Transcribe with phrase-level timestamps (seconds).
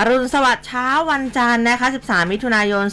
[0.00, 2.84] อรุณสวัสดิ์เช้าวันจันทร์นะคะ 13 มิถุนายน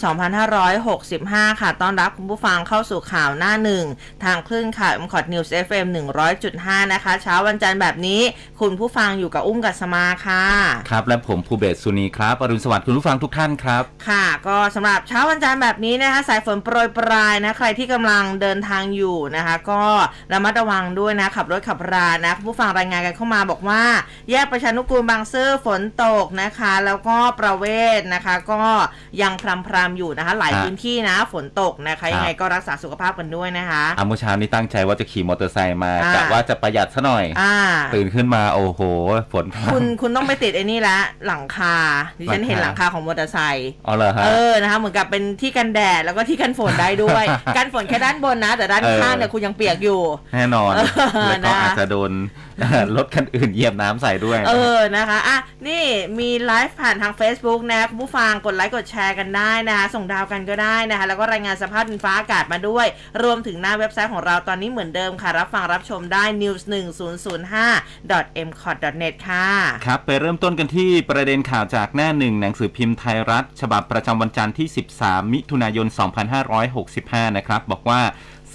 [0.75, 3.85] 2565 ค่ะ ต้อนรับคุณผู้ฟังเข้าสู่ข่าวหน้าหนึ่ง
[4.23, 5.85] ทางคลื่นข่าว m c o t News FM
[6.39, 8.21] 100.5นะคะ เช้าวันจันทร์แบบนี้
[8.59, 10.45] คุณผู้ฟังอยู่กับอุ้มกัสมาค่ะ
[10.89, 19.81] ครับ และผมภูเบศสุนีครับ อรุณสวัสดิ์คุณผู้ฟังทุกท่านครับ ค่ะ ก็สำหรับเช้าวันจันทร์แบบนี้นะคะ สายฝนโปรยปลายนะ ใครที่กำลังเดินทางอยู่นะคะ ก็
[20.33, 23.83] ระมัดระวังด้วยนะ ขับรถขับรานะคุณผู้ฟังรายงานกันเข้ามาบอกว่า
[24.31, 27.65] แยกประชานุกูลบางซื่อฝนตกนะคะ แล้วก็ประเว
[27.97, 28.61] ศนะคะ ก็
[29.21, 37.55] ยังพรำพรำอยู่นะคะ หลายฮะพื้นที่นะฝนตกนะคะยังไงก็รักษาสุขภาพกันด้วยนะคะอาเมื่อเช้านี้ตั้งใจว่าจะขี่มอเตอร์ไซค์มาอ่ากะว่าจะประหยัดซะหน่อยอ่า
[37.95, 38.81] ตื่นขึ้นมาโอ้โห
[39.33, 41.75] ฝนพรำคุณคุณต้องไปติดไอ้นี่ละหลังคา
[42.19, 47.25] ดิฉันหลังคาเห็นหลังคาของมอเตอร์ไซค์อ๋อเหรอฮะเออนะคะเหมือนกับเป็นที่กันแดดแล้วก็ที่กันฝนได้ด้วย
[47.57, 50.01] กันฝนแค่ด้านบนนะ แต่ด้านเออข้างเนี่ยคุณยังเปียกอยู่
[50.33, 50.79] แน่นอนเอ
[51.31, 52.11] อแล้วก็นะอาจจะโดน
[52.95, 55.83] รถคันอื่นเหยียบน้ำใส่ด้วย เออนะคะอะนี่
[56.19, 62.87] มีไลฟ์ผ่านทาง Facebook นะคุณผู้ฟังกดไลค์กดแชร์กันได้นะคะส่งดาวกันก็ได้นะคะแล้วก็รายงานสภาพดินฟ้าอากาศมาด้วย
[63.23, 69.47] รวมถึงหน้าเว็บไซต์ของเราตอนนี้เหมือนเดิมค่ะ รับฟังรับชมได้ news 1 0 0 5 m c o t net ค่ะ
[69.85, 74.67] ครับ ไปเริ่มต้นกันที่ประเด็นข่าวจากหน้าหนึ่งหนังสือพิมพ์ไทยรัฐ ฉบับประจำวันจันทร์ที่
[74.99, 75.87] 13 มิถุนายน
[76.61, 78.01] 2565 นะครับ บอกว่า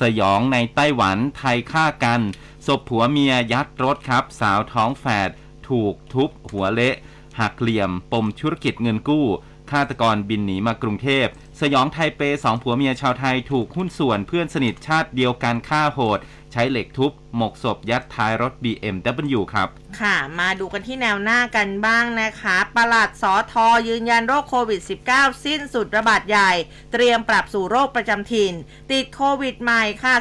[0.01, 2.21] สยองในไต้หวันไทยฆ่ากัน
[2.67, 5.31] ศพผัวเมียยัดรถครับ สาวท้องแฝด
[5.69, 6.97] ถูกทุบหัวเละ
[7.41, 9.27] หักเหลี่ยม ปมธุรกิจเงินกู้
[9.71, 11.27] ฆาตกรบินหนีมากรุงเทพ
[11.61, 16.19] สยองไทเปสองผัวเมียชาวไทยถูกหุ้นส่วนเพื่อนสนิทชาติเดียวกันฆ่าโหด
[16.53, 19.69] ใช้เหล็กทุบ หมกศพยัดท้ายรถ BMW ครับ
[20.01, 24.81] ค่ะ มาดูกันที่แนวหน้ากันบ้างนะคะประหลัดสอทอยืนยันโรคโควิด
[25.13, 26.53] -19 สิ้นสุดระบาดใหญ่
[26.93, 28.53] เตรียมปรับสู่โรคประจำถิ่น
[28.93, 30.15] ติดโควิดใหม่ค่ะ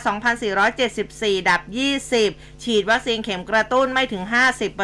[0.72, 1.62] 2,474 ดับ
[2.16, 4.24] 20 ฉีดวัคซีนเข็มกระตุ้นไม่ถึง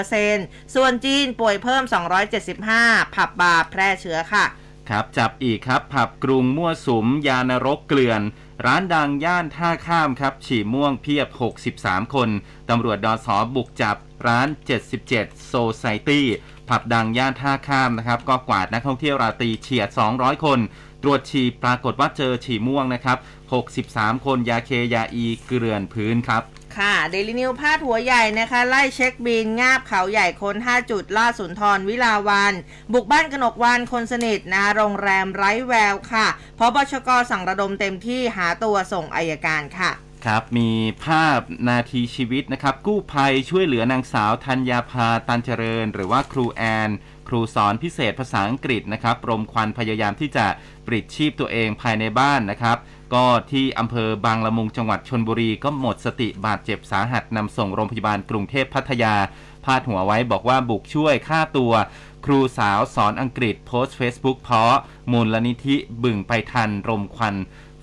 [0.07, 1.83] 50%ส่วนจีนป่วยเพิ่ม
[2.49, 4.45] 275 ผับบาร์แพร่เชื้อค่ะ
[4.89, 8.21] ครับ จับอีกครับ ผับกรุงมั่วสุมยานรกเกลื่อน
[8.65, 11.27] ร้านดังย่านท่าข้ามครับ ฉี่ม่วงเพียบ
[11.71, 12.29] 63 คน
[12.69, 13.95] ตำรวจดอสอบุกจับ
[14.27, 14.47] ร้าน
[14.97, 16.27] 77โซไซตี้
[16.69, 20.59] ผับดังย่านท่าข้ามนะครับ ก็กวาดนักท่องเที่ยวราตรีเฉียด 200 คน
[21.03, 23.17] ตรวจฉี่ปรากฏว่าเจอฉี่ม่วงนะครับ
[23.71, 26.43] 63 คนยาเคยาอีเกลื่อนพื้นครับ
[26.79, 32.53] ค่ะเดลินิวพาดหัวใหญ่นะคะ ไล่เช็คบินงาบเขาใหญ่คน5จุดล่าสุนทรวิลาวัน
[32.93, 39.91] บุกบ้านกนกวานคนสนิทนะโรงแรมไร้แววค่ะเพราะบชกสั่งระดมเต็มที่หาตัวส่งอายการค่ะ
[40.25, 40.71] ครับมี
[41.05, 46.89] ภาพนาทีชีวิตนะครับ กู้ภัยช่วยเหลือนางสาวธัญญาภาตันเจริญ หรือว่าครูแอน
[47.27, 50.45] ครูสอนพิเศษภาษาอังกฤษนะครับรมควันพยายามที่จะ
[50.87, 52.77] ปลิดชีพตัวเองภายในบ้านนะครับ
[53.13, 59.15] ก็ที่อำเภอบางละมุงจังหวัดชนบุรีก็หมดสติบาดเจ็บสาหัสนำส่งโรงพยาบาลกรุงเทพพัทยา
[59.65, 61.73] พาดหัวไว้บอกว่าบุกช่วยฆ่าตัว
[62.25, 64.75] ครูสาวสอนอังกฤษโพสต์ Facebook เพาะ
[65.11, 67.35] มูลนิธิบึงไปทันรมควัน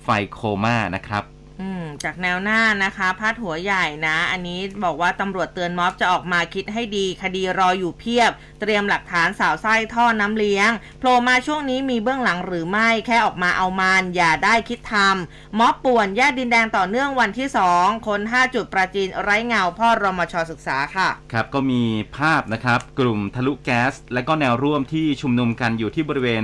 [0.03, 1.32] ไฟโคม่านะครับ
[1.63, 8.31] อืมจากแนวหน้านะคะพาดหัวใหญ่นะ อันนี้บอกว่าตำรวจเตือนม็อบจะออกมาคิดให้ดีคดีรออยู่เพียบ
[8.61, 10.69] เตรียมหลักฐานสาวไส้ท่อน้ำเลี้ยง
[10.99, 17.47] โผล่มาช่วงนี้มีเบื้องหลังหรือไม่แค่ออกมาเอามันอย่าได้คิดทำม็อบป่วนแยกดินแดงต่อเนื่องวันที่
[17.77, 21.81] 2 คน 5 จุดประจีนไร้เงาพ่อรมชศึกษาค่ะ ครับก็มี
[22.17, 26.43] ภาพนะครับ กลุ่มทะลุแก๊ส และก็แนวร่วมที่ชุมนุมกันอยู่ที่บริเวณ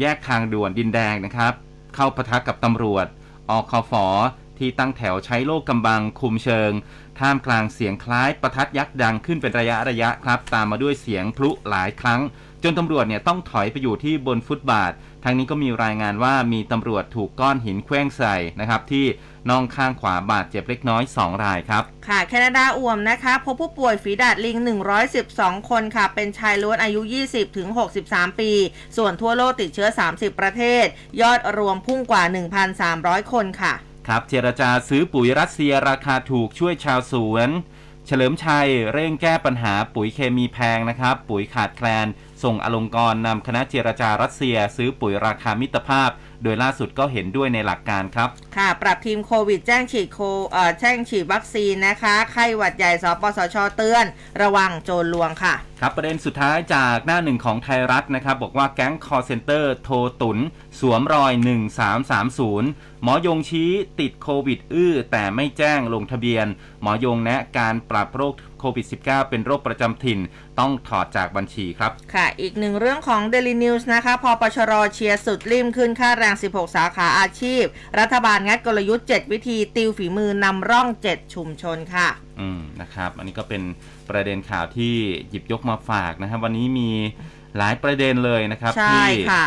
[0.00, 1.52] แยกทางด่วนดินแดงนะครับ
[1.94, 3.06] เข้าปะทะกับตำรวจ
[3.50, 3.92] อคฟ
[4.58, 6.72] ที่ตั้งแถวใช้โล่กำบังคุมเชิง
[7.18, 12.20] ท่ามกลางเสียงคล้ายประทัดยักษ์ดังขึ้นเป็นระยะระยะครับ ตามมาด้วยเสียงพลุหลายครั้ง
[12.62, 14.92] จนตำรวจเนี่ยต้องถอยไปอยู่ที่บนฟุตบาท
[15.24, 19.06] ทางนี้ก็มีรายงานว่ามีตำรวจถูกก้อนหินเคว้งใส่นะครับที่
[19.48, 24.56] น่องข้างขวาบาดเจ็บเล็กน้อย 2 รายครับ ค่ะ แคนาดาอ่วมนะคะ พบผู้ป่วยฝีดาดลิง
[25.14, 27.00] 112 คนค่ะ เป็นชายล้วนอายุ
[27.30, 27.68] 20 ถึง
[28.04, 28.50] 63 ปี
[28.96, 30.86] ส่วนทั่วโลกติดเชื้อ 30 ประเทศ
[31.20, 32.22] ยอดรวมพุ่งกว่า
[32.78, 33.74] 1,300 คนค่ะ
[34.08, 37.50] ครับเจรจาซื้อปุ๋ยรัสเซียราคาถูกช่วยชาวสวน
[38.06, 42.06] เฉลิมชัยเร่งแก้ปัญหาปุ๋ยเคมีแพงนะครับ ปุ๋ยขาดแคลน
[42.44, 46.10] ส่งอลงกรณ์นำคณะเจรจารัสเซีย ซื้อปุ๋ยราคามิตรภาพ
[46.42, 50.18] โดยล่าสุดก็เห็นด้วยในหลักการครับ ค่ะ ปรับทีมโควิดแจ้งฉีดโค
[50.50, 54.04] เอ่อแจ้งฉีดวัคซีนนะคะ ไข้หวัดใหญ่สปสชเตือน
[54.42, 60.38] ระวังโจรลวงค่ะ ครับประเด็นสุดท้ายจากหน้าหนึ่งของไทยรัฐนะครับบอกว่าแก๊งคอร์เซนเตอร์โทรตุน
[60.80, 61.32] สวมรอย
[62.18, 63.70] 1330 หมอยงชี้
[64.00, 66.46] ติดโควิดอื้อ แต่ไม่แจ้งลงทะเบียน
[66.82, 70.18] หมอยงแนะการปรับโรคโควิด -19 เป็นโรคประจำถิ่น
[70.58, 77.64] ต้องถอดจากบัญชีครับ ค่ะ อีกหนึ่งเรื่องของ Daily News นะคะ พอปชรเชียร์สุดริมขึ้นค่าแรง 16 สาขาอาชีพ
[77.98, 82.08] รัฐบาลงัดกลยุทธ์ 7 วิธีติวฝีมือนำร่อง 7 ชุมชนค่ะ
[82.40, 83.62] อืม นะครับ อันนี้ก็เป็น
[84.10, 84.94] ประเด็นข่าวที่
[85.28, 86.90] หยิบยกมาฝากนะครับ วันนี้มี
[87.56, 89.46] หลายประเด็นเลยนะครับใช่ที่ค่ะ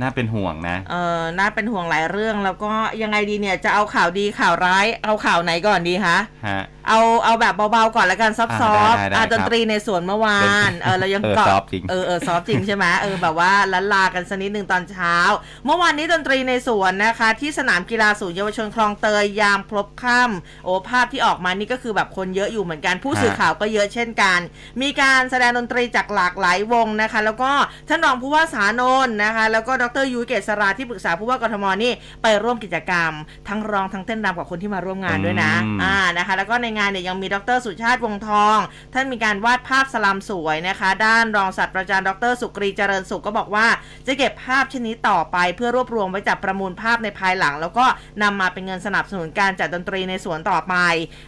[0.00, 2.72] น่าเป็นห่วงนะ เออน่าเป็นห่วงหลายเรื่องแล้วก็
[3.02, 6.16] ยังไงดีเนี่ยจะเอาข่าวดีข่าวร้าย เอาข่าวไหนก่อนดีคะ
[6.48, 6.60] ฮะ
[6.90, 15.16] เอาเอาแบบเบาๆก่อนละกันซอฟอ่าต์ได้ได้ๆอะได้ดนตรีในสวนเมื่อวานเออเรายังเออเกาะซอฟต์จริงเออเออซอฟต์จริงใช่ไหมเออแบบว่าลันลากันสักนิดหนึ่งตอนเช้า
[15.64, 24.38] เมื่อวานนี้ดนตรีในสวนนะคะ ที่สนามกีฬาศูนย์เยาวชนคลองเตยยามพลบค่ำโอ้ภาพที่ออกมานี่ก็คือแบบคนเยอะอยู่เหมือนกันผู้สื่อข่าวก็เยอะเช่นกัน
[24.82, 27.52] มีการแสดงดนตรีจากหลากหลายวงนะคะ แล้วก็
[27.88, 31.92] ท่านรองผู้ว่าสานนท์นะคะ แล้วก็ดรยุ้ยเกษราที่ปรึกษาผู้ว่ากทมนี่
[32.22, 33.12] ไปร่วมกิจกรรม
[33.48, 38.58] ทั้งร้องทั้งเต้นรำกับคนที่มาร่วมงานด้วยนะอืมอ่านะคะ แล้วก็ในงานเนี่ยยังมีดรสุชาติวงทอง
[38.94, 43.66] ท่านมีการวาดภาพสลัมสวยนะคะ ด้านรองศาสตราจารย์ดรสุกรีเจริญสุขก็บอกว่า
[44.06, 47.86] จะเก็บภาพชนนี้ต่อไป เพื่อรวบรวมไว้จัดประมูลภาพในภายหลัง แล้วก็
[48.22, 50.74] นำมาเป็นเงินสนับสนุนการจัดดนตรีในสวนต่อไป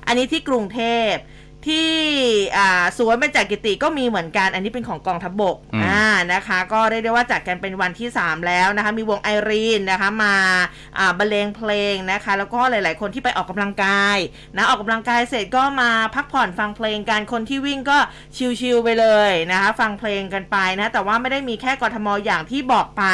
[0.06, 1.12] อันนี้ที่กรุงเทพ
[1.69, 1.91] ที่
[2.56, 10.35] อ่าสวนเบญจกิติก็มีเหมือนกัน อันนี้เป็นของกองทัพบบกอืมอ่านะคะ ก็เรียกได้ว่าจัดกันเป็นวันที่ 3 แล้วนะคะ มีวงไอรีนนะคะมา
[10.99, 14.19] อ่าบรรเลงเพลงนะคะ แล้วก็หลาย ๆ คนที่ไปออกกำลังกาย
[14.56, 17.99] นะออกกำลังกายเสร็จก็มาพักผ่อนฟังเพลงกันคนที่วิ่งก็
[18.61, 23.05] ชิล ๆ ไปเลยนะคะ ฟังเพลงกันไปนะ แต่ว่าไม่ได้มีแค่กทมอย่างที่บอกไป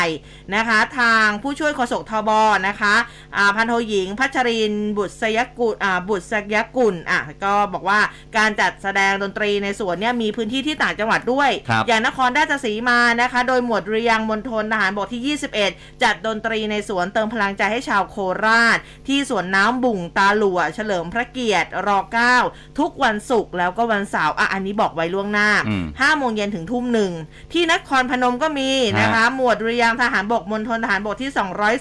[0.55, 2.31] นะคะ ทางผู้ช่วยโฆษกทบ
[2.69, 2.95] นะคะ
[3.37, 8.01] อ่าพันโทหญิงพัชรินทร์บุตรสยกุลอ่าบุตรสยกุลอะก็บอกว่า
[8.39, 21.91] การจัดแสดงดนตรีในสวนเนี่ยมีพื้นที่ที่ต่างจังหวัดด้วยครับอย่างนครราชสีมานะคะ โดยหมวดเรียงมณฑลทหารบกที่ 21 จัดดนตรีในสวนเติมพลังใจให้ชาวโคราช ที่สวนน้ำบุ่งตาหลัวเฉลิมพระเกียรติร
[22.35, 27.13] 9ทุกวันศุกร์แล้วก็วันเสาร์อะอันนี้บอกไว้ล่วงหน้าอืม5โมงเย็นถึงทุ่มหนึ่ง
[27.53, 28.71] ที่นครพนมก็มี
[29.01, 31.31] นะคะ หมวดเรียงทหารบกมณฑลทหารบกที่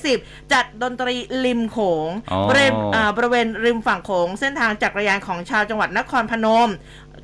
[0.02, 1.16] 210 จัดดนตรี
[1.46, 1.78] ริมโข
[2.08, 6.47] งอ๋อบริเวณอ่าบริเวณริมฝั่งโขงเส้นทางจักรยานของชาวจังหวัดนครพนม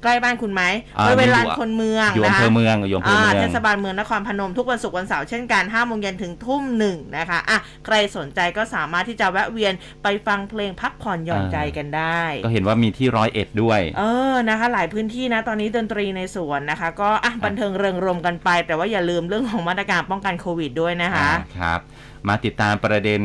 [0.04, 0.64] ใกล้บ้านคุณไหม
[0.98, 9.74] อ่าบริเวณลานอยู่คนเมืองอยู่อำนะเภคะอเมืองอยู่อำเภออ่าเมืองเทศบาลเมืองนครพนมทุกวันศุกร์วันเสาร์เช่นกัน5โมงเย็นถึงทุ่มหนึ่งนะคะอะใครสนใจก็สามารถที่จะแวะเวียน
[10.04, 14.04] ไปฟังเพลงพักผ่อนหย่อนใจกันได้ ก็เห็นว่ามีที่ร้อยเอ็ดด้วย เอ
[14.34, 21.80] อนะคะ หลายพื้นที่นะตอนนี้ดนตรีในสวนนะคะ ก็อะบันเทิงเริงรมกันไป แต่ว่าอย่าลืมเรื่องของมาตรการป้องกันโควิดด้วยนะคะอ่าครับ
[22.28, 23.22] มาติดตามประเด็น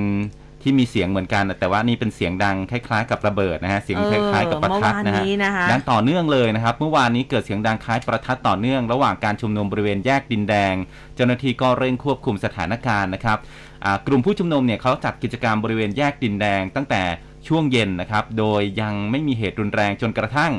[0.69, 10.75] ที่มีเสียงเหมือนกัน แต่ว่านี่เป็นเสียงดังคล้ายๆ กับระเบิดนะฮะเสียงเออคล้ายๆกับประทัดนะเมื่อวานนี้ฮะนะคะดังต่อเนื่องเลยนะครับ เมื่อวานนี้เกิดเสียงดังคล้ายประทัดต่อเนื่อง ระหว่างการชุมนุมบริเวณแยกดินแดง
[11.15, 13.39] เจ้าหน้าที่ก็เร่งควบคุมสถานการณ์นะครับ
[13.85, 17.03] อ่ากลุ่มผู้ชุมนุมเนี่ยเขาจัดกิจกรรมบริเวณแยกดินแดง ตั้งแต่
[17.49, 20.53] ช่วงเย็นนะครับ โดยยังไม่มีเหตุรุนแรงจนกระทั่ง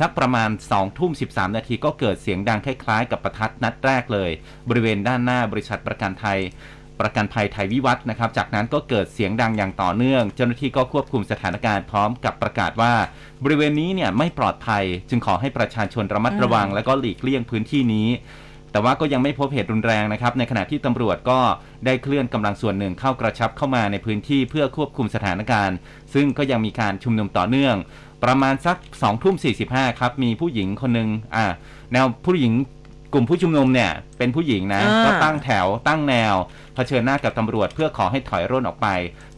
[0.00, 4.30] สักประมาณ2ทุ่ม13 นาทีก็เกิดเสียงดังคล้ายๆ กับประทัดนัดแรกเลย
[4.68, 6.38] บริเวณด้านหน้าบริษัทประกันไทย
[7.00, 12.92] ประกันภัยไทยวิวัฒน์นะครับ จากนั้นก็เกิดเสียงดังอย่างต่อเนื่อง เจ้าหน้าที่ก็ควบคุมสถานการณ์พร้อมกับประกาศว่า
[13.44, 18.08] บริเวณนี้เนี่ยไม่ปลอดภัย จึงขอให้ประชาชนระมัดระวัง และก็หลีกเลี่ยงพื้นที่นี้
[18.72, 21.38] แต่ว่าก็ยังไม่พบเหตุรุนแรงนะครับ ในขณะที่ตำรวจก็
[21.84, 25.76] ได้เคลื่อนกำลังส่วนหนึ่งเข้ากระชับเข้ามาในพื้นที่เพื่อควบคุมสถานการณ์
[26.14, 27.76] ซึ่งก็ยังมีการชุมนุมต่อเนื่อง
[28.24, 29.36] ประมาณสัก2ทุ่ม
[29.68, 31.44] 45ครับมีผู้หญิงคนหนึ่งอ่า
[31.92, 32.52] แนวผู้หญิง
[33.12, 36.34] กลุ่มผู้ชุมนุมเนี่ยเป็นผู้หญิงนะ อ่า ก็ตั้งแถวตั้งแนว
[36.74, 38.88] เผชิญหน้ากับตำรวจเพื่อขอให้ถอยร่นออกไป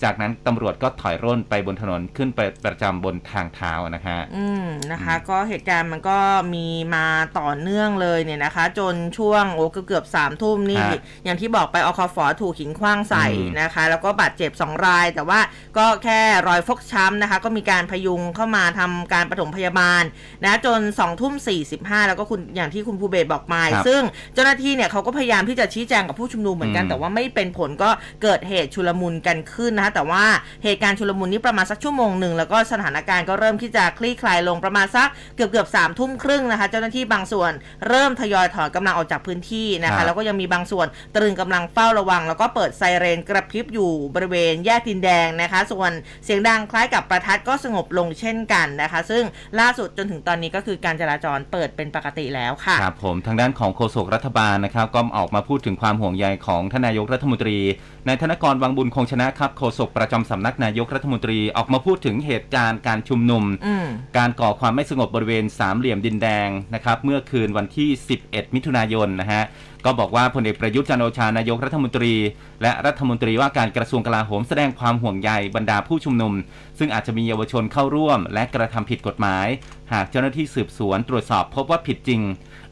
[0.02, 6.18] จากนั้นตำรวจก็ถอยร่นไปบนถนนขึ้นไปประจำบนทางเท้านะฮะ อืมนะคะ ก็เหตุการณ์มันก็
[6.54, 7.06] มีมา
[7.38, 15.40] ต่อเนื่องเลยเนี่ยนะคะ จนช่วงโอ้เกือบเกือบสามทุ่มนี่ ฮะอย่างที่บอกไปอคฟถูกหินขว้างใส่อืม นะคะ แล้วก็บาดเจ็บ2ราย แต่ว่า
[15.78, 20.02] ก็แค่รอยฟกช้ำนะคะ ก็มีการพยุงเข้ามาทำการปฐมพยาบาล
[20.44, 21.34] นะจน2ทุ่ม
[21.70, 24.02] 45แล้วก็คุณอย่างที่คุณภูเบศบอกมาครับซึ่ง
[24.34, 27.90] เจ้าหน้าที่เนี่ยเขาก็พยายามที่จะชี้แจงกับผู้ชุมนุมเหมือนกันอืมแต่ว่าไม่เป็นผลก็
[28.22, 30.24] เกิดเหตุชุลมุนกันขึ้นนะคะแต่ว่า
[30.64, 37.52] เหตุการณ์ชุลมุนนี้ประมาณสักชั่วโมงหนึ่งแล้วก็สถานการณ์ก็เริ่มที่จะคลี่คลายลงประมาณสักเกือบเกือบสามทุ่มครึ่งนะคะเจ้าหน้าที่บางส่วน
[37.88, 45.92] เริ่มทยอยถอนกำลังออกจากพื้นที่นะครัคะบแล้วก็ยังมีบางส่วนตรึงกำลังเฝ้าระวัง แล้วก็เปิดไซเรนกระพริบอยู่บริเวณแยกดินแดงนะคะ ส่วน
[46.24, 49.24] เสียงดังคล้ายกับประทัดก็สงบลงเช่นกันนะคะ ซึ่ง
[49.60, 57.58] ล่าสุดจนถึงตอนนี้ก็คือการจราจรเปิดเป็นปกติแล้วค่ะครับผมทางด้านของโฆษกรัฐบาลลนะครับก็ออกมาพูดถึงความห่วงใยของทานนายกรัฐมนตรี
[58.06, 63.86] นายธนกรวังบุญคงชนะครับโฆษกประจำสำนักนายกรัฐมนตรีออกมาพูดถึงเหตุการณ์การชุมนุมอืม
[64.18, 67.88] การก่อความไม่สงบบริเวณสามเหลี่ยมดินแดงนะครับเมื่อคืนวันที่
[68.22, 69.44] 11 มิถุนายนนะฮะ
[69.84, 72.14] ก็บอกว่าพลเอกประยุทธ์จันทร์โอชานายกรัฐมนตรี
[72.62, 76.32] และรัฐมนตรีว่าการกระทรวงกลาโหมแสดงความห่วงใยบรรดาผู้ชุมนุม
[76.78, 79.46] ซึ่งอาจจะมีเยาวชนเข้าร่วม และกระทำผิดกฎหมาย
[79.92, 82.20] หากเจ้าหน้าที่สืบสวนตรวจสอบพบว่าผิดจริง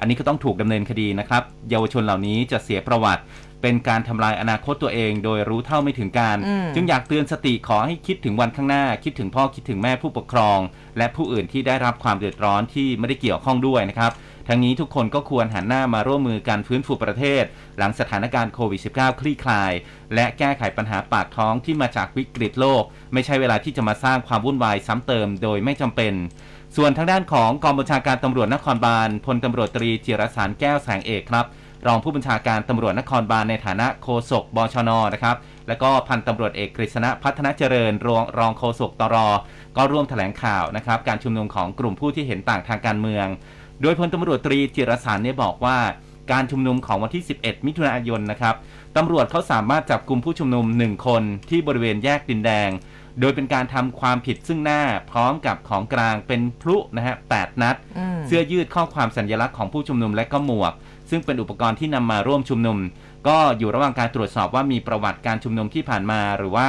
[0.01, 3.23] อันนี้ก็ต้องถูกดำเนินคดีนะครับ เยาวชนเหล่านี้จะเสียประวัติ
[3.63, 10.59] เป็นการทำลายอนาคตตัวเอง โดยรู้เท่าไม่ถึงการอืมจึงอยากเตือนสติขอให้คิดถึงวันข้างหน้า คิดถึงพ่อคิดถึงแม่ผู้ปกครอง
[10.99, 14.13] และผู้อื่นที่ได้รับความเดือดร้อนที่ไม่ได้เกี่ยวข้องด้วยนะครับ
[14.49, 17.45] ทั้งนี้ทุกคนก็ควรหันหน้ามาร่วมมือกันฟื้นฟูประเทศ
[17.79, 19.73] หลังสถานการณ์โควิด -19 คลี่คลาย
[20.15, 22.83] และแก้ไขปัญหาปากท้องที่มาจากวิกฤตโลก
[23.13, 26.13] ไม่ใช่เวลาที่จะมาสร้างความวุ่นวายซ้ำเติมโดยไม่จำเป็น
[26.79, 31.47] ส่วนทางด้านของกองบัญชาการตำรวจนครบาลพลตำรวจตรีจิรสารแก้วแสงเอกครับ
[31.87, 35.37] รองผู้บัญชาการตำรวจนครบาลในฐานะโฆษกบชนนะครับ
[35.69, 39.17] แล้วก็พันตำรวจเอกกฤษณะพัฒนาเจริญรองรองโฆษกตร
[39.77, 43.27] ก็ร่วมแถลงข่าวนะครับ การชุมนุมของกลุ่มผู้ที่เห็นต่างทางการเมือง
[43.83, 45.79] โดยพลตำรวจตรีจิรสารเนี่ยบอกว่า
[46.33, 48.55] การชุมนุมของวันที่ 11 มิถุนายนนะครับ
[48.97, 52.71] ตำรวจเขาสามารถจับกลุ่มผู้ชุมนุม 1 คนที่บริเวณแยกดินแดง
[53.21, 60.73] โดยเป็นการทำความผิดซึ่งหน้าพร้อมกับของกลางเป็นพลุนะฮะ8นัดอืมเสื้อยืดข้อความสัญลักษณ์ของผู้ชุมนุมและก็หมวก
[61.11, 62.79] ซึ่งเป็นอุปกรณ์ที่นำมาร่วมชุมนุม
[63.29, 66.69] ก็อยู่ระหว่างการตรวจสอบว่ามีประวัติการชุมนุมที่ผ่านมาหรือว่า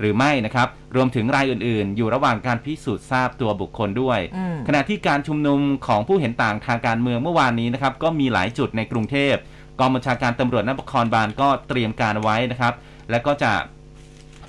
[0.00, 9.34] หรือไม่นะครับ รวมถึงรายอื่นๆ อยู่ระหว่างการพิสูจน์ทราบตัวบุคคลด้วยอืมขณะที่การชุมนุมของผู้เห็นต่างทางการเมืองเมื่อวานนี้นะครับ ก็มีหลายจุดในกรุงเทพ
[9.80, 12.74] กองบัญชาการตำรวจนครบาลก็เตรียมการไว้นะครับ
[13.10, 13.52] และก็จะ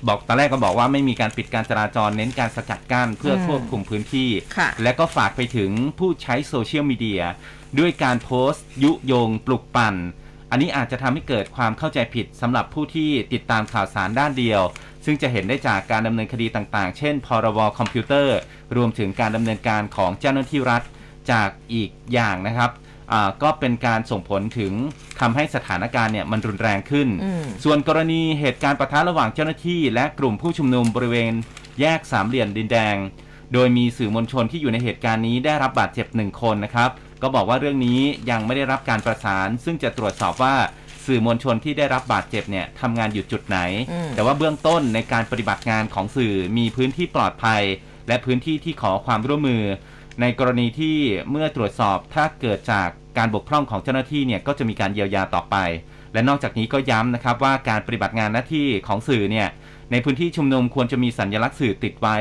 [0.08, 7.22] บอกตอนแรกก็บอกว่าไม่มีการปิดการจราจรเน้นการสกัดกั้นเพื่อควบคุมพื้นที่ ค่ะและก็ฝากไปถึงผู้ใช้โซเชียลมีเดีย
[7.78, 9.94] ด้วยการโพสต์ ยุยง ปลุกปั่น
[10.50, 14.60] อันนี้อาจจะทำให้เกิดความเข้าใจผิดสำหรับผู้ที่ติดตามข่าวสารด้านเดียว
[15.04, 18.38] ซึ่งจะเห็นได้จากการดำเนินคดีต่างๆ เช่น พรบคอมพิวเตอร์
[18.76, 20.82] รวมถึงการดำเนินการของเจ้าหน้าที่รัฐ
[21.32, 22.91] จากอีกอย่างนะครับอ่า
[23.42, 24.72] ก็เป็นการส่งผลถึง
[25.20, 31.32] ทำให้สถานการณ์เนี่ยมันรุนแรงขึ้นอืมส่วนกรณีเหตุการณ์ปะทะระหว่างเจ้าหน้าที่ และกลุ่มผู้ชุมนุมบริเวณ
[31.80, 32.96] แยกสามเหลี่ยมดินแดง
[33.52, 36.90] โดยมีสื่อมวลชนที่อยู่ในเหตุการณ์นี้ได้รับบาดเจ็บหนึ่งคนนะครับ
[37.22, 38.00] ก็บอกว่าเรื่องนี้
[38.30, 40.54] ยังไม่ได้รับการประสาน ซึ่งจะตรวจสอบว่า
[41.06, 43.58] สื่อมวลชนที่ได้รับบาดเจ็บเนี่ยทำงานอยู่จุดไหน
[43.92, 47.62] อืมแต่ว่าเบื้องต้นในการปฏิบัติงานของสื่อมีพื้นที่ปลอดภัย
[48.08, 49.62] และพื้นที่ที่ขอความร่วมมือ
[50.20, 50.96] ในกรณีที่
[51.30, 52.88] เมื่อตรวจสอบถ้าเกิดจาก
[53.18, 55.56] การบกพร่องของเจ้าหน้าที่เนี่ยก็จะมีการเยียวยาต่อไป
[56.12, 59.48] และนอกจากนี้ก็ย้ำนะครับว่าการปฏิบัติงานหน้าที่ของสื่อเนี่ย
[59.90, 62.16] ในพื้นที่ชุมนุมควรจะมีสัญลักษณ์สื่อติดไว้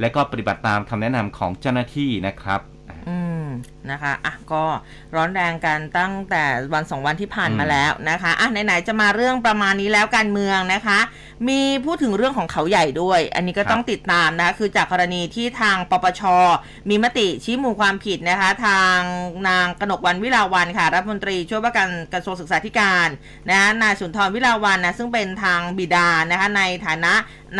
[0.00, 2.60] และก็ปฏิบัติตามคำแนะนำของเจ้าหน้าที่นะครับ
[3.08, 3.31] อืม
[3.90, 4.64] นะคะอะก็
[5.14, 6.44] ร้อนแรงกันตั้งแต่
[6.74, 10.98] วันสองวันที่ผ่านมาอืมแล้วนะคะอะไหนๆจะมาเรื่องประมาณนี้แล้วการเมืองนะคะ
[11.48, 16.22] มีพูดถึงเรื่องของเขาใหญ่ด้วย อันนี้ก็ต้องติดตามนะคือจากกรณีที่ทางปปช
[16.88, 18.98] มีมติชี้มูลความผิดนะคะ ทาง
[19.48, 23.08] นางกนกวันวิลาวันค่ะรัฐมนตรีช่วยว่าการกระทรวงศึกษาธิการ
[23.50, 27.12] นะนายสุนทรวิลาวันนะซึ่งเป็นทางบิดานะคะในฐานะ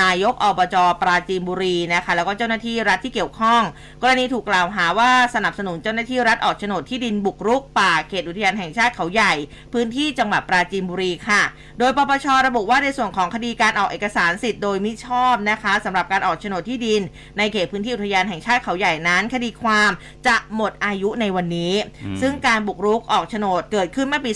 [0.02, 3.62] นายกอบจปราจีนบุรีนะคะแล้วก็เจ้าหน้าที่รัฐที่เกี่ยวข้อง
[4.02, 9.32] กรณีถูกกล่าวหาว่าสนับสนุนเจ้าหน้าที่รัฐออกโฉนดที่ดินบุกรุกป่าเขตอุทยานแห่งชาติเขาใหญ่
[9.72, 11.42] พื้นที่จังหวัดปราจีนบุรีค่ะ
[11.78, 17.00] โดยปปชระบุว่าในส่วนของคดีการออกเอกสารสิทธิ์โดยมิชอบนะคะสำหรับการออกโฉนดที่ดิน
[17.38, 19.90] ในเขตพื้นที่อุทยานแห่งชาติเขาใหญ่นั้น คดีความ
[20.26, 21.72] จะหมดอายุในวันนี้
[22.04, 24.30] อืมซึ่งการบุกรุกออกโฉนดเกิดขึ้นเมื่อปี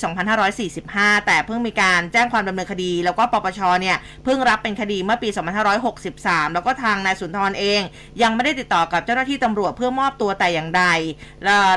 [0.60, 7.80] 2545 แต่เพิ่งมีการแจ้งความดำเนินคดี แล้วก็ปปชเนี่ยเพิ่งรับเป็นคดีเมื่อปี2563 แล้วก็ทางนายสุนทรเอง
[8.22, 10.84] ยังไม่ได้ติดต่อกับเจ้าหน้าที่ตำรวจเพื่อมอบตัวแต่อย่างใด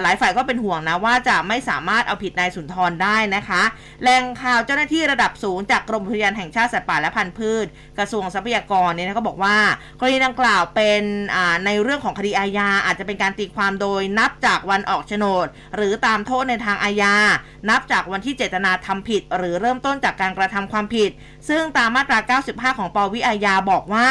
[0.01, 3.61] หลายฝ่ายก็เป็นห่วงนะว่าจะไม่สามารถเอาผิดนายสุนทรได้นะคะ
[4.01, 7.65] แหล่งข่าวเจ้าหน้าที่ระดับสูงจากกรมอุทยานแห่งชาติสัตว์ป่าและพันธุ์พืช
[7.97, 9.57] กระทรวงทรัพยากรเนี่ยนะก็บอกว่า
[9.99, 11.01] กรณีดังกล่าวเป็น
[11.65, 17.15] ในเรื่องของคดีอาญาอาจจะเป็นการตีความโดยนับจากวันออกโฉนด หรือตามโทษในทางอาญา
[17.69, 21.09] นับจากวันที่เจตนาทำผิด หรือเริ่มต้นจากการกระทำความผิด
[21.49, 24.07] ซึ่งตามมาตรา 95 ของปวิอาญาบอกว่า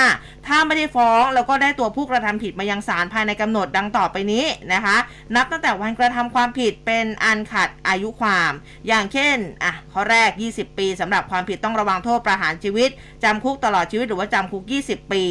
[0.47, 4.97] ถ้าไม่ได้ฟ้องแล้วก็ได้ตัวผู้กระทำผิดมายังศาลภายในกำหนดดังต่อไปนี้นะคะ
[5.37, 8.53] นับตั้งแต่วันกระทำความผิดเป็นอันขาดอายุความ
[8.89, 12.91] อย่างเช่นอะข้อแรก 20 ปีสำหรับความผิดต้องระวังโทษประหารชีวิต
[13.25, 15.25] จำคุกตลอดชีวิตหรือว่าจำคุก 20 ปี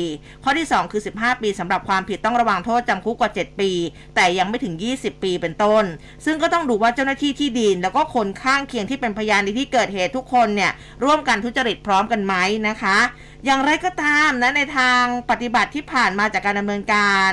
[0.43, 3.71] ข้อที่ 2 คือ 15 ปีสำหรับความผิดต้องระวังโทษจำคุกกว่า 7 ปี
[4.15, 5.83] แต่ยังไม่ถึง 20 ปีเป็นต้น
[6.25, 10.71] ซึ่งก็ต้องดูว่าเจ้าหน้าที่ที่ดิน แล้วก็คนข้างเคียงที่เป็นพยานในที่เกิดเหตุทุกคนเนี่ย
[11.03, 12.35] ร่วมกันทุจริตพร้อมกันไหม
[12.67, 12.97] นะคะ
[13.45, 17.31] อย่างไรก็ตามนะในทางปฏิบัติที่ผ่านมาจากการดำเนินการ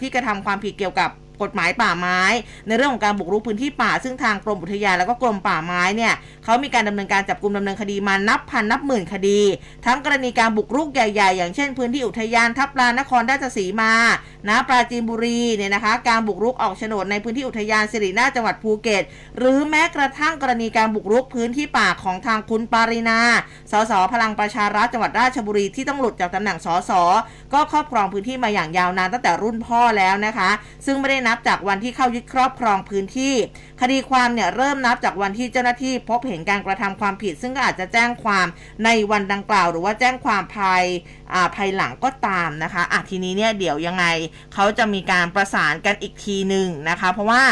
[0.00, 1.10] ที่กระทำความผิดเกี่ยวกับ
[1.42, 2.20] กฎหมายป่าไม้
[2.66, 6.12] ในเรื่องของการบุกรุกพื้นที่ป่า ซึ่งทางกรมอุทยานแล้วก็กรมป่าไม้เนี่ย
[6.44, 9.40] เขามีการดำเนินการจับกลุ่มดำเนินคดีมานับพันนับหมื่นคดี
[9.86, 13.92] ทั้งกรณีการบุกรุกใหญ่ๆ อย่างเช่น พื้นที่อุทยานทับลานนครราชสีมา
[14.48, 19.02] นะปราจีนบุรีเนี่ยนะคะ การบุกรุกออกโฉนดในพื้นที่อุทยานสิรินาจังหวัดภูเก็ต
[19.38, 23.20] หรือแม้กระทั่งกรณีการบุกรุกพื้นที่ป่าของทางคุณปารินา
[23.72, 26.92] สสพลังประชารัฐจังหวัดราชบุรีที่ต้องหลุดจากตำแหน่งสส
[27.52, 30.50] ก็ครอบครองพื้นที่มาอย่างยาวนานตั้งแต่รุ่นพ่อแล้วนะคะ
[30.86, 33.34] ซึ่งไม่ได้นับจากวันที่เข้ายึดครอบครองพื้นที่
[33.80, 38.46] คดีความเนี่ยเริ่มนับจากวันที่เจ้าหน้าที่พบเห็นการกระทำความผิด ซึ่งก็อาจจะแจ้งความ
[38.84, 40.84] ในวันดังกล่าว หรือว่าแจ้งความภาย
[41.56, 44.04] ภายหลังก็ตามนะคะอะทีนี้เนี่ยเดี๋ยวยังไง
[44.54, 47.42] เขาจะมีการประสานกันอีกทีหนึ่งนะคะ เพราะว่า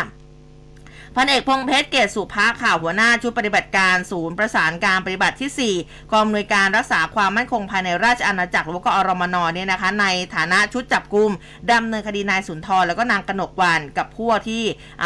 [1.21, 11.31] พันเอกพงเพชรเกศสุภาข่าวหัวหน้าชุดปฏิบัติการศูนย์ประสานการปฏิบัติที่ 4 กองอำนวยการรักษาความมั่นคงภายในราชอาณาจักรหรือว่าก็อรมนเนี่ยนะคะ ในฐานะชุดจับกลุ่ม
[11.73, 14.63] ดำเนินคดีนายสุนทรแล้วก็นางกนกวันกับพวกที่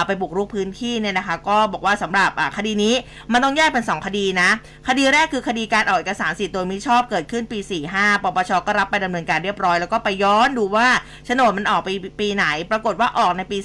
[0.07, 2.95] ไปบุกรุกพื้นที่เนี่ยนะคะ ก็บอกว่าสำหรับคดีนี้
[3.33, 4.51] มันต้องแยกเป็น 2 คดีนะ
[4.89, 7.59] คดีแรกคือคดีการออกเอกสารสิทธิ์โดยมิชอบเกิดขึ้นปี
[7.93, 10.89] 45ปปชก็รับไปดำเนินการเรียบร้อย แล้วก็ไปย้อนดูว่า
[11.27, 11.89] โฉนดมันออกไป
[12.21, 13.59] ปีไหน ปรากฏว่าออกในปี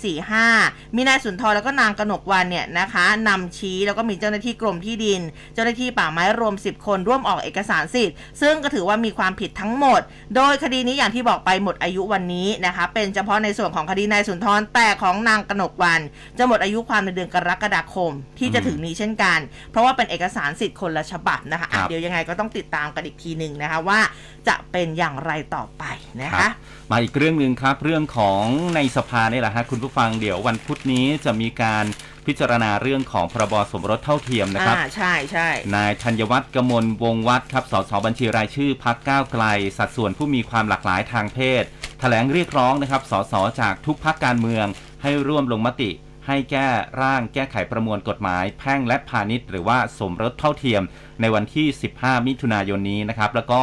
[0.44, 5.22] 45 มีนายสุนทรแล้วก็นางกนกวันเนี่ยนะคะนำชี้แล้วก็มีเจ้าหน้าที่กรมที่ดิน
[5.54, 10.02] เจ้าหน้าที่ป่าไม้รวม 10 คนร่วมออกเอกสารสิทธิ์ซึ่งก็ถือว่ามีความผิดทั้งหมด
[10.36, 16.02] โดยคดีนี้อย่างที่บอกไปหมดอายุวันนี้นะคะ เป็นเฉพาะในส่วนของคดีนายสุนทรแต่ของนางกนกวัน
[16.38, 19.40] จะหมดอายุความในเดือนกรกฎาคม ที่จะถึงนี้เช่นกัน
[19.72, 24.00] เพราะว่าเป็นเอกสารสิทธิ์คนละฉบับนะคะอะครับเดี๋ยวยังไงก็ต้องติดตามกันอีกทีหนึ่งนะคะว่า
[24.48, 25.84] จะเป็นอย่างไรต่อไป
[26.22, 26.52] นะครัคะบ
[26.92, 28.44] มาอีกเรื่องหนึ่งครับ เรื่องของ
[28.76, 31.86] ในสภานี่แหละฮะคุณผู้ฟังเดี๋ยววันพุธนี้จะมีการ
[32.26, 39.44] พิจารณาเรื่องของพรบสมรสเท่าเทียมนะครับอ่าใช่ใช่นายธัญวัฒน์กมลวงศ์วัฒน์ครับสสบัญชีรายชื่อพักก้าวไกล
[39.78, 41.64] สัดส่วนผู้มีความหลากหลายทางเพศ
[42.00, 44.66] แถลงเรียกร้องนะครับสสจากทุกพักการเมือง
[45.04, 45.90] ให้ร่วมลงมติ
[46.28, 46.68] ให้แก้
[47.02, 50.82] ร่างแก้ไขประมวลกฎหมาย แพ่งและพาณิชย์ หรือว่าสมรสเท่าเทียม
[51.22, 51.68] ในวันที่
[51.98, 53.62] 15 มิถุนายนนี้นะครับ แล้วก็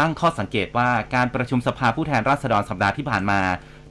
[0.00, 3.42] ตั้งข้อสังเกตว่าการประชุมสภาผู้แทนราษฎรสัปดาห์ที่ผ่านมา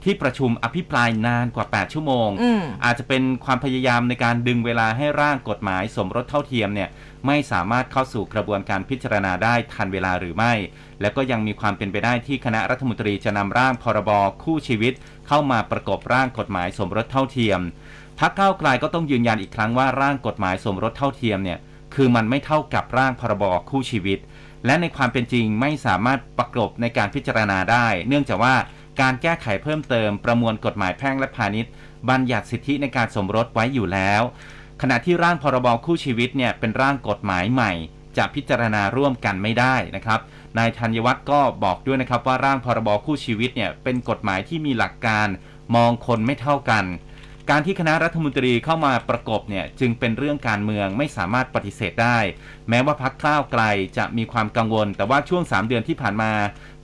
[0.03, 6.89] ที่ประชุมอภิปรายนานกว่า 8 ชั่วโมงอืมอาจจะเป็นความพยายามในการดึงเวลาให้ร่างกฎหมาย สมรสเท่าเทียมเนี่ย
[7.27, 10.53] ไม่สามารถเข้าสู่กระบวนการพิจารณาได้ทันเวลาหรือไม่
[11.01, 14.11] และก็ยังมีความเป็นไปได้ที่คณะรัฐมนตรีจะนำร่างพรบ
[14.43, 14.93] คู่ชีวิต
[15.27, 17.59] เข้ามาประกบร่างกฎหมายสมรสเท่าเทียม
[18.23, 21.59] พักเก้าวไกลก็ต้องยืนยันอีกครั้งว่าร่างกฎหมายสมรสเท่าเทียมเนี่ย
[21.95, 24.19] คือมันไม่เท่ากับร่างพรบคู่ชีวิต
[24.65, 28.55] และในความเป็นจริงไม่สามารถประกบในการพิจารณาได้ เนื่องจากว่า
[29.01, 31.71] การแก้ไขเพิ่มเติมประมวลกฎหมายแพ่งและพาณิชย์
[32.10, 34.21] บัญญัติสิทธิในการสมรสไว้อยู่แล้ว
[34.81, 37.71] ขณะที่ร่างพรบคู่ชีวิตเนี่ยเป็นร่างกฎหมายใหม่
[38.17, 40.19] จะพิจารณาร่วมกันไม่ได้นะครับ
[40.57, 45.27] นายธัญวัฒน์ก็บอกด้วยนะครับว่าร่างพรบคู่ชีวิตเนี่ยเป็นกฎหมายที่มีหลักการ
[45.75, 46.86] มองคนไม่เท่ากัน
[47.49, 52.17] การที่คณะรัฐมนตรีเข้ามาประกบเนี่ยจึงเป็นเรื่องการเมืองไม่สามารถปฏิเสธได้
[52.69, 53.63] แม้ว่าพักคล้าวไกล
[53.97, 56.32] จะมีความกังวล แต่ว่าช่วง 3 เดือนที่ผ่านมา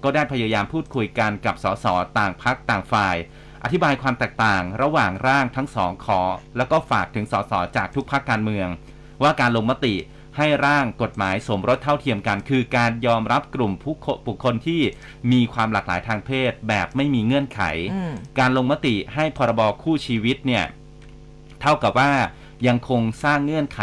[0.03, 1.85] ก็ได้พยายามพูดคุยกันกับสส
[2.17, 3.15] ต่างพักต่างฝ่าย
[3.63, 6.21] อธิบายความแตกต่างระหว่างร่างทั้งสองขอ
[6.57, 8.67] แล้วก็ฝากถึงสสจากทุกพักการเมือง
[9.23, 9.95] ว่าการลงมติ
[10.37, 14.81] ให้ร่างกฎหมายสมรสเท่าเทียมกัน คือการยอมรับกลุ่มผู้คบุคคลที่
[15.31, 17.61] มีความหลากหลายทางเพศแบบไม่มีเงื่อนไข
[17.93, 20.65] อืมการลงมติให้พรบคู่ชีวิตเนี่ย
[21.61, 22.11] เท่ากับว่า
[22.67, 23.81] ยังคงสร้างเงื่อนไข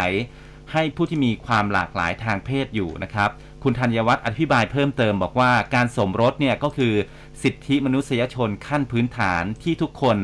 [0.73, 3.31] ให้ผู้ที่มีความหลากหลายทางเพศอยู่นะครับ
[3.63, 6.95] คุณธัญวัฒน์อธิบายเพิ่มเติมบอกว่าการสมรสเนี่ยก็คือ
[7.43, 10.17] สิทธิมนุษยชนขั้นพื้นฐานที่ทุกคน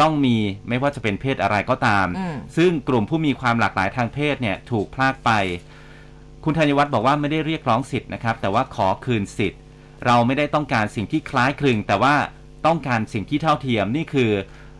[0.00, 0.36] ต้องมี
[0.68, 5.30] ไม่ว่าจะเป็นเพศอะไรก็ตามอืมซึ่งกลุ่มผู้มีความหลากหลายทางเพศเนี่ยถูกพลากไป
[6.44, 9.60] คุณธัญวัฒน์บอกว่าไม่ได้เรียกร้องสิทธิ์นะครับ แต่ว่าขอคืนสิทธิ์
[10.06, 12.14] เราไม่ได้ต้องการสิ่งที่คล้ายคลึง แต่ว่า
[12.66, 14.30] ต้องการสิ่งที่เท่าเทียมนี่คือ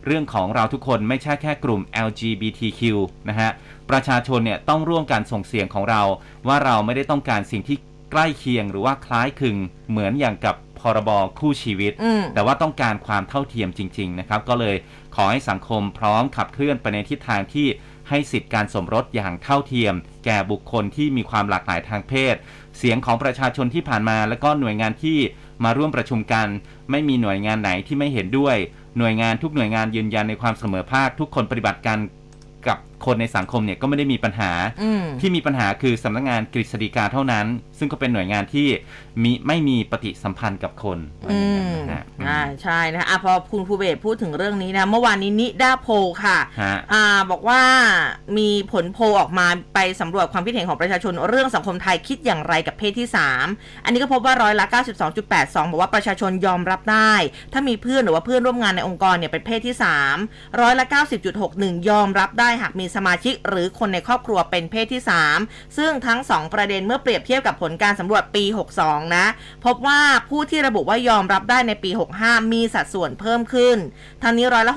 [0.05, 2.81] เรื่องของเราทุกคนไม่ใช่แค่กลุ่ม LGBTQ
[3.29, 3.49] นะฮะ
[3.89, 6.01] ประชาชนเนี่ยต้องร่วมกันส่งเสียงของเรา
[6.47, 7.77] ว่าเราไม่ได้ต้องการสิ่งที่
[8.11, 9.57] ใกล้เคียงหรือว่าคล้ายคลึง
[9.89, 14.75] เหมือนอย่างกับพรบคู่ชีวิตอืมแต่ว่าต้องการความเท่าเทียมจริง ๆ นะครับ ก็เลย
[15.15, 17.67] ขอให้สังคมพร้อมขับเคลื่อนไปในทิศทางที่
[18.09, 19.93] ให้สิทธิการสมรสอย่างเท่าเทียม
[20.25, 22.35] แก่บุคคลที่มีความหลากหลายทางเพศ
[22.77, 25.17] เสียงของประชาชนที่ผ่านมา และก็หน่วยงานที่
[25.63, 26.47] มาร่วมประชุมกัน
[26.91, 28.55] ไม่มีหน่วยงานไหนที่ไม่เห็นด้วย
[28.97, 32.18] หน่วยงานทุกหน่วยงานยืนยันในความเสมอภาคทุกคนปฏิบัติการกัน
[33.05, 34.51] คนในสังคมเนี่ยก็ไม่ได้มีปัญหา
[34.83, 37.45] อืมที่มีปัญหาคือสำนักงานกฤษฎีกาเท่านั้น
[37.77, 38.67] ซึ่งก็เป็นหน่วยงานที่
[39.23, 47.61] มีไม่มีปฏิสัมพันธ์กับคนว่าอือย่างนั้นมนะฮะอ่าใช่นะอะพอคุณภูเบศพูดถึงเรื่องนี้นะ เมื่อวานนี้นิดาโพลค่ะฮะอ่าบอกว่า
[48.37, 53.07] มีผลโพลออกมาไปสำรวจความคิดเห็นของประชาชนเรื่องสังคมไทยคิดอย่างไรกับเพศที่
[53.45, 54.65] 3 อันนี้ก็พบว่าร้อยละ
[55.13, 57.13] 92.82 บอกว่าประชาชนยอมรับได้
[57.53, 59.75] ถ้ามีเพื่อนหรือว่าเพื่อนร่วมงานในองค์กรเนี่ยเป็นเพศที่
[60.17, 60.85] 3ร้อยละ
[61.37, 65.01] 90.61 ยอมรับได้หากมีสมาชิกหรือคนในครอบครัวเป็นเพศที่
[65.39, 68.43] 3 ซึ่งทั้ง 2 ประเด็นเมื่อเปรียบเทียบกับผลการสำรวจปี
[68.79, 69.25] 62 นะ
[69.65, 73.77] พบว่าผู้ที่ระบุว่ายอมรับได้ในปี 65 มีสัดส่วนเพิ่มขึ้น
[74.23, 74.73] ทางนี้ร้อยละ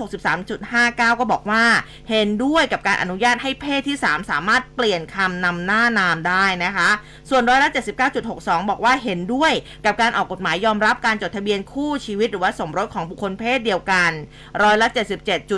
[0.58, 1.64] 63.59 ก็บอกว่า
[2.10, 6.90] เห็นด้วยกับการอนุญาตให้เพศที่ 3 สามารถเปลี่ยนคำนำหน้านามได้นะคะ
[7.30, 7.70] ส่วนร้อยละ
[8.18, 9.52] 79.62 บอกว่าเห็นด้วย
[9.84, 14.10] กับการออกกฎหมายยอมรับการจดทะเบียนคู่ชีวิตหรือว่าสมรสของบุคคลเพศเดียวกัน
[14.62, 14.88] ร้อยละ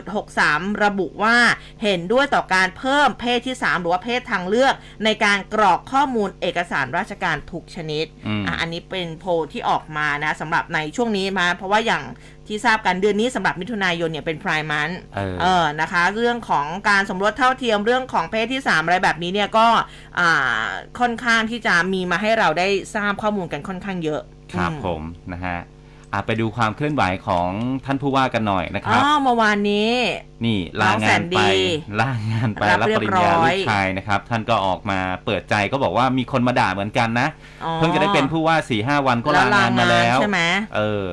[0.06, 1.36] 77.63 ระบุว่า
[1.82, 12.04] เห็นด้วยต่อการเพิ่มเพศที่ 3 หรือว่าเพศทางเลือกในการกรอกข้อมูลเอกสารราชการทุกชนิดอืมอะอันนี้เป็นโพลที่ออกมานะสำหรับในช่วงนี้มา เพราะว่าอย่าง
[12.46, 19.66] ที่ทราบกันเดือนนี้สำหรับมิถุนายนเนี่ยเป็นพรายมันเออเออนะคะ เรื่องของการสมรสเท่าเทียมเรื่องของเพศที่ 3 อะไรแบบนี้เนี่ยก็
[20.18, 20.64] อ่า
[21.00, 24.20] ค่อนข้างที่จะมีมาให้เราได้ทราบข้อมูลกันค่อนข้างเยอะ
[24.52, 25.02] ครับอืผม
[25.32, 25.58] นะฮะ
[26.14, 27.48] อะไปดูความเคลื่อนไหวของ
[27.86, 29.90] ท่านผู้ว่ากันหน่อยนะคอ๋รับอเมื่อวานนี้
[30.44, 31.56] นี่ลางานไปน้องแสนดี
[32.00, 37.28] ลางานไปรับรับปริญญาเรียบร้ลูอยกชายนะครับ ท่านก็ออกมาเปิดใจก็บอกว่ามีคนมาด่าเหมือนกันนะ
[37.64, 40.40] อ๋อเพิ่งจะได้เป็นผู้ว่าสี่ห้าวันก็ลางานมาแล้วใช่ไหม
[40.76, 41.08] เออ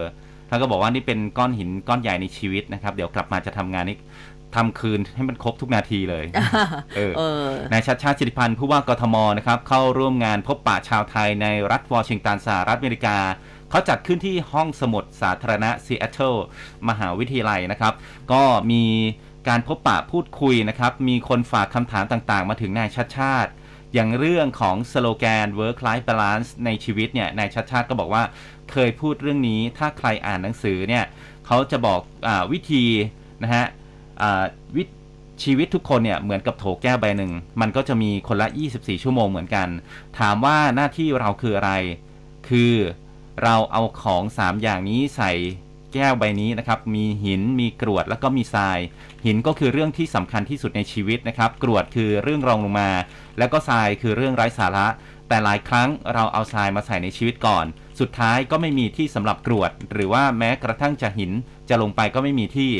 [0.50, 3.98] ท่านก็บอกว่านี่เป็นก้อนหินก้อนใหญ่ในชีวิตนะครับ เดี๋ยวกลับมาจะทำงานนี้
[4.56, 6.26] ทำคืนให้มันครบทุกนาทีเลย
[6.96, 13.18] เออเออนายชัดชาติสิริพันธ์ผู้ว่ากทมนะครับ เข้าร่วมงานพบปะชาวไทยในรัฐวอชิงตันสหรัฐอเมริกา
[13.72, 16.36] เขาจัดขึ้นที่ห้องสมุดสาธารณะซีแอตเทิล
[16.90, 17.94] มหาวิทยาลัยนะครับ
[18.32, 18.84] ก็มี
[19.48, 23.52] การพบปะพูดคุยนะครับ มีคนฝากคำถามต่างๆ มาถึงนายชัดชาติ
[23.94, 28.24] อย่างเรื่องของสโลแกน work life balance ในชีวิตเนี่ยนายชัดชาติก็บอกว่า
[28.72, 31.04] เคยพูดเรื่องนี้ถ้าใครอ่านหนังสือเนี่ย
[31.48, 32.86] เขาจะบอกอวิธี
[33.44, 33.66] นะฮะ
[34.76, 34.84] วิ
[35.44, 37.32] ชีวิตทุกคนเนี่ยเหมือนกับโถแก้วใบหนึ่ง
[37.62, 39.68] มันก็จะมีคนละ 24 ชั่วโมงเหมือนกัน
[40.20, 41.72] ถามว่าหน้าที่เราคืออะไร
[42.50, 42.74] คือ
[43.44, 45.32] เราเอาของ3อย่างนี้ใส่
[45.94, 48.80] แก้วใบนี้นะครับ มีหิน มีกรวด แล้วก็มีทราย
[49.26, 52.90] หินก็คือเรื่องที่สำคัญที่สุดในชีวิตนะครับ กรวดคือเรื่องรองลงมา
[53.38, 54.88] แล้วก็ทรายคือเรื่องไร้สาระ
[55.28, 57.66] แต่หลายครั้งเราเอาทรายมาใส่ในชีวิตก่อน
[58.00, 61.32] สุดท้ายก็ไม่มีที่สำหรับกรวด หรือว่าแม้กระทั่งจะหิน
[61.70, 62.72] จะลงไปก็ไม่มีที่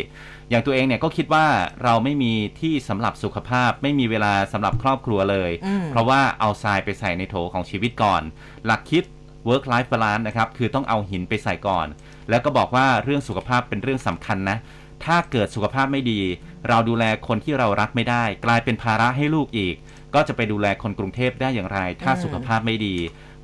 [0.50, 1.48] อย่างตัวเองเนี่ยก็คิดว่า
[1.84, 8.22] เราไม่มีที่สำหรับสุขภาพ ไม่มีเวลาสำหรับครอบครัวเลยอืมเพราะว่าเอาทรายไปใส่ในโถของชีวิตก่อน
[8.66, 9.04] หลักคิด
[9.48, 11.88] work life balance นะครับ คือต้องเอาหินไปใส่ก่อน
[12.30, 14.58] แล้วก็บอกว่าเรื่องสุขภาพเป็นเรื่องสำคัญนะ
[15.06, 16.22] ถ้าเกิดสุขภาพไม่ดี
[16.68, 19.76] เราดูแลคนที่เรารักไม่ได้ กลายเป็นภาระให้ลูกอีก
[20.16, 22.96] ก็จะไปดูแลคนกรุงเทพได้อย่างไร ถ้าอืมสุขภาพไม่ดี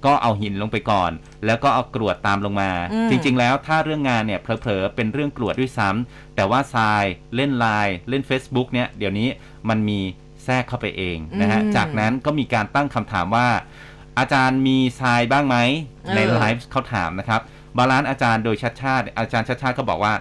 [0.05, 1.11] ก็เอาหินลงไปก่อน
[1.45, 7.03] แล้วก็เอากรวดตามลงมาอืมจริง ๆ แล้วถ้าเรื่องงานเนี่ยเผลอๆเป็นเรื่องกรวดด้วยซ้ำแต่ว่าทราย
[7.35, 9.27] เล่นไลน์เล่น Facebook เนี่ยเดี๋ยวนี้
[9.69, 9.99] มันมี
[10.43, 13.47] แทรกเข้าไปเองนะฮะอืมจากนั้นก็มีการตั้งคำถามว่า
[14.19, 15.57] อาจารย์มีทรายบ้างไหม
[16.03, 17.41] เออในไลฟ์เขาถามนะครับ
[17.77, 20.13] บาลานซ์อาจารย์โดยชัดชาติ อาจารย์ชัดชาติก็บอกว่า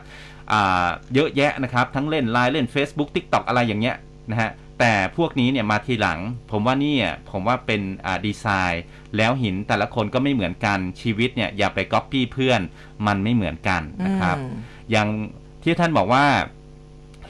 [0.52, 3.96] อ่าเยอะแยะนะครับ ทั้งเล่นไลน์เล่น Facebook TikTok อะไรอย่างเงี้ย
[4.30, 6.18] นะฮะแต่พวกนี้เนี่ยมาทีหลัง
[6.50, 8.84] ผมว่านี่อะผมว่าเป็นอ่าดีไซน์
[9.16, 12.60] แล้วหินแต่ละคนก็ไม่เหมือนกันชีวิตเนี่ยอย่าไปก๊อปปี้เพื่อน
[13.06, 14.50] มันไม่เหมือนกันนะครับอืม
[14.90, 15.08] อย่าง
[15.62, 16.24] ที่ท่านบอกว่า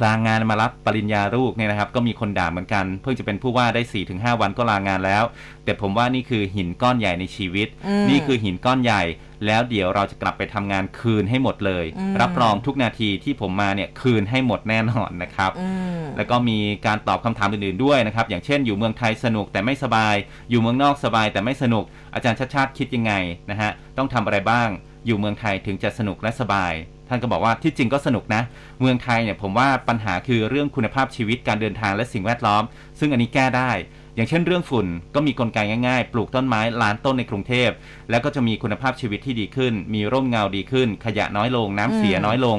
[0.04, 5.24] ลางานมารับปริญญาลูกเนี่ยนะครับ ก็มีคนด่าเหมือนกัน เพิ่งจะเป็นผู้ว่าได้4-5วันก็ลางานแล้ว
[5.64, 9.02] แต่ผมว่านี่คือหินก้อนใหญ่ในชีวิตอืมนี่คือหินก้อนใหญ่
[9.46, 15.68] แล้วเดี๋ยวเราจะกลับไปทำงานคืนให้หมดเลยอืมรับรองทุกนาทีที่ผมมาเนี่ยคืนให้หมดแน่นอนนะครับอื
[16.00, 20.14] มแล้วก็มีการตอบคำถามอื่นๆด้วยนะครับ อย่างเช่น อยู่เมืองไทยสนุกแต่ไม่สบาย
[20.50, 23.12] อยู่เมืองนอกสบายแต่ไม่สนุก อาจารย์ชาติชาติคิดยังไง
[23.50, 24.68] นะฮะต้องทำอะไรบ้าง
[25.06, 26.72] อยู่เมืองไทยถึงจะสนุกและสบาย
[27.08, 28.42] ท่านก็บอกว่าที่จริงก็สนุกนะ
[28.80, 32.62] เมืองไทยเนี่ยผมว่าปัญหาคือเรื่องคุณภาพชีวิตการเดินทางและสิ่งแวดล้อม
[32.98, 33.72] ซึ่งอันนี้แก้ได้
[34.14, 37.70] อย่างเช่นเรื่องฝุ่นก็มีกลไกง่ายๆ ปลูกต้นไม้ล้านต้นในกรุงเทพ
[38.10, 42.58] แล้วก็จะมีคุณภาพชีวิตที่ดีขึ้น มีร่มเงาดีขึ้น ขยะน้อยลง น้ำเสียอืมน้อยลง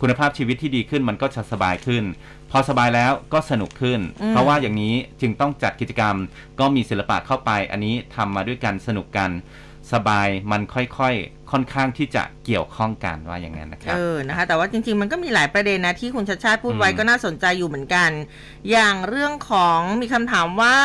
[0.00, 2.04] คุณภาพชีวิตที่ดีขึ้นมันก็จะสบายขึ้น
[2.50, 6.16] พอสบายแล้วก็สนุกขึ้นอืมเพราะว่าอย่างนี้จึงต้องจัดกิจกรรม
[6.60, 9.30] ก็มีศิลปะเข้าไป อันนี้ทำมาด้วยกันสนุกกัน
[9.92, 18.10] สบายมันค่อยๆค่อนข้างที่จะเกี่ยวข้องกันว่าอย่างนั้นนะครัเอบอนะคะ แต่ว่าจริง ๆ มันก็มีหลายประเด็นนะที่คุณชาติชาติพูดไว้อืมก็น่าสนใจอยู่เหมือนกัน
[18.70, 20.76] อย่างเรื่องของมีคำถามว่า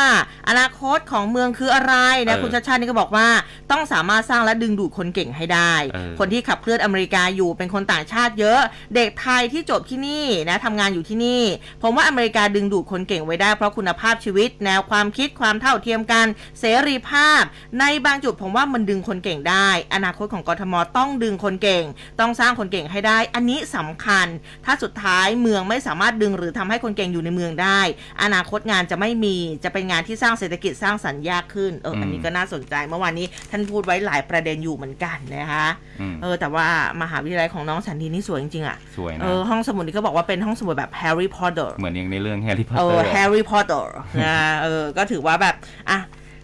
[0.48, 1.94] อนาคตของเมืองคืออะไร
[2.28, 3.28] นะเออคุณชาติชาตินี่ก็บอกว่า
[3.70, 8.60] ต้องสามารถสร้างและดึงดูดคนเก่งให้ได้เออคนที่ขับเคลื่อนอเมริกาอยู่เป็นคนต่างชาติเยอะ
[8.94, 11.42] เด็กไทยที่จบที่นี่นะทำงานอยู่ที่นี่
[11.82, 16.26] ผมว่าอเมริกาดึงดูดคนเก่งไว้ได้ เพราะคุณภาพชีวิต แนวความคิดความเท่าเทียมกัน
[16.60, 17.42] เสรีภาพ
[17.80, 21.84] ในบางจุดผมว่ามันดึงคนเก่งได้ อนาคตของกทมต้องดึงคนเก่ง
[22.20, 24.26] ต้องสร้างคนเก่งให้ได้ อันนี้สำคัญ
[24.64, 27.80] ถ้าสุดท้ายเมืองไม่สามารถดึงหรือทำให้คนเก่งอยู่ในเมืองได้
[28.22, 35.66] อนาคตงานจะไม่มีจะเป็นงานที่สร้างเศรษฐกิจสร้างสรรค์ยากขึ้นเอออันนี้ก็น่าสนใจเมื่อวานนี้ท่านพูดไว้หลายประเด็นอยู่เหมือนกันนะคะ
[36.00, 36.66] อืมเออแต่ว่า
[37.02, 43.94] มหาวิทยาลัยของน้องแสนดีนี่สวยจริงๆอะสวยเอนะอห้องสมุดนี่ก็บอกว่าเป็นห้องสมุดแบบแฮร์รี่พอตเตอร์เหมือนอย่างในเรื่องแฮร์รี่พอตเอเตออร์แฮร์รี่พอตเตอร์
[44.24, 45.54] นะเออก็ถือว่าแบบ
[45.90, 45.98] อะ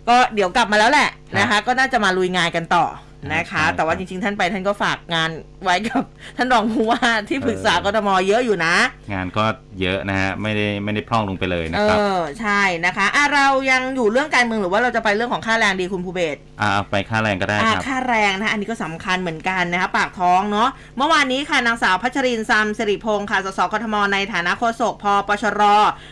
[0.09, 2.85] ก็เดี๋ยวกลับมาแล้วแหละนะคะ ก็น่าจะมาลุยงานกันต่อ
[3.33, 5.31] นะคะใช่แต่ว่าจริงๆ ท่านไปท่านก็ฝากงาน
[5.65, 6.05] ไว้กับ
[6.37, 8.75] ท่านรองผู้ว่าที่ปรึกษากทมเยอะอยู่นะ
[9.13, 9.45] งานก็
[9.81, 25.63] เยอะนะฮะไม่ได้ไม่ได้พร่องลงไปเลยนะเอครับอใช่นะคะอะเรายังอยู่เรื่องการเมืองหรือว่าเราจะไปเรื่องของค่าแรงดีคุณภูเบศอ่าเอาไปค่าแรงก็ได้อ่าครับค่าแรงนะคะอันนี้ก็สำคัญเหมือนกันนะคะปากท้องเนาะเมื่อวานนี้ค่ะนางสาวพัชรินซัมสิริพงศ์ค่ะสสกทมในฐานะโฆษกพปชร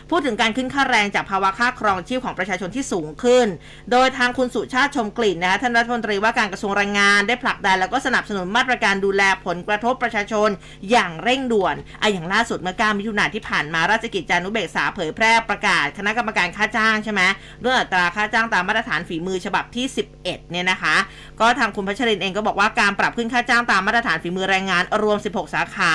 [0.09, 3.47] พูดถึงการขึ้นค่าแรงจากภาวะค่าครองชีพของประชาชนที่สูงขึ้น
[3.91, 10.49] โดยทางคุณสุชาติชมกลิ่นนะคะท่านรัฐมนตรีว่าการกระทรวงแรงงานได้ผลักดันแล้วก็สนับสนุนมาตรการดูแลผลกระทบประชาชน
[10.91, 17.21] อย่างเร่งด่วนอะอย่างล่าสุดเมื่อ9มิถุนายนที่ผ่านมาราชกิจจานุเบกษาเผยแพร่ประกาศคณะกรรมการค่าจ้างใช่ไหม
[17.61, 19.85] เรื่องอัตราค่าจ้างตามมาตรฐานฝีมือฉบับที่
[20.19, 20.95] 11 เนี่ยนะคะ
[21.39, 25.93] ก็ทางคุณพัชรินเองก็บอกว่าการปรับขึ้นค่าจ้างตามมาตรฐานฝีมือแรงงานรวม 16 สาขา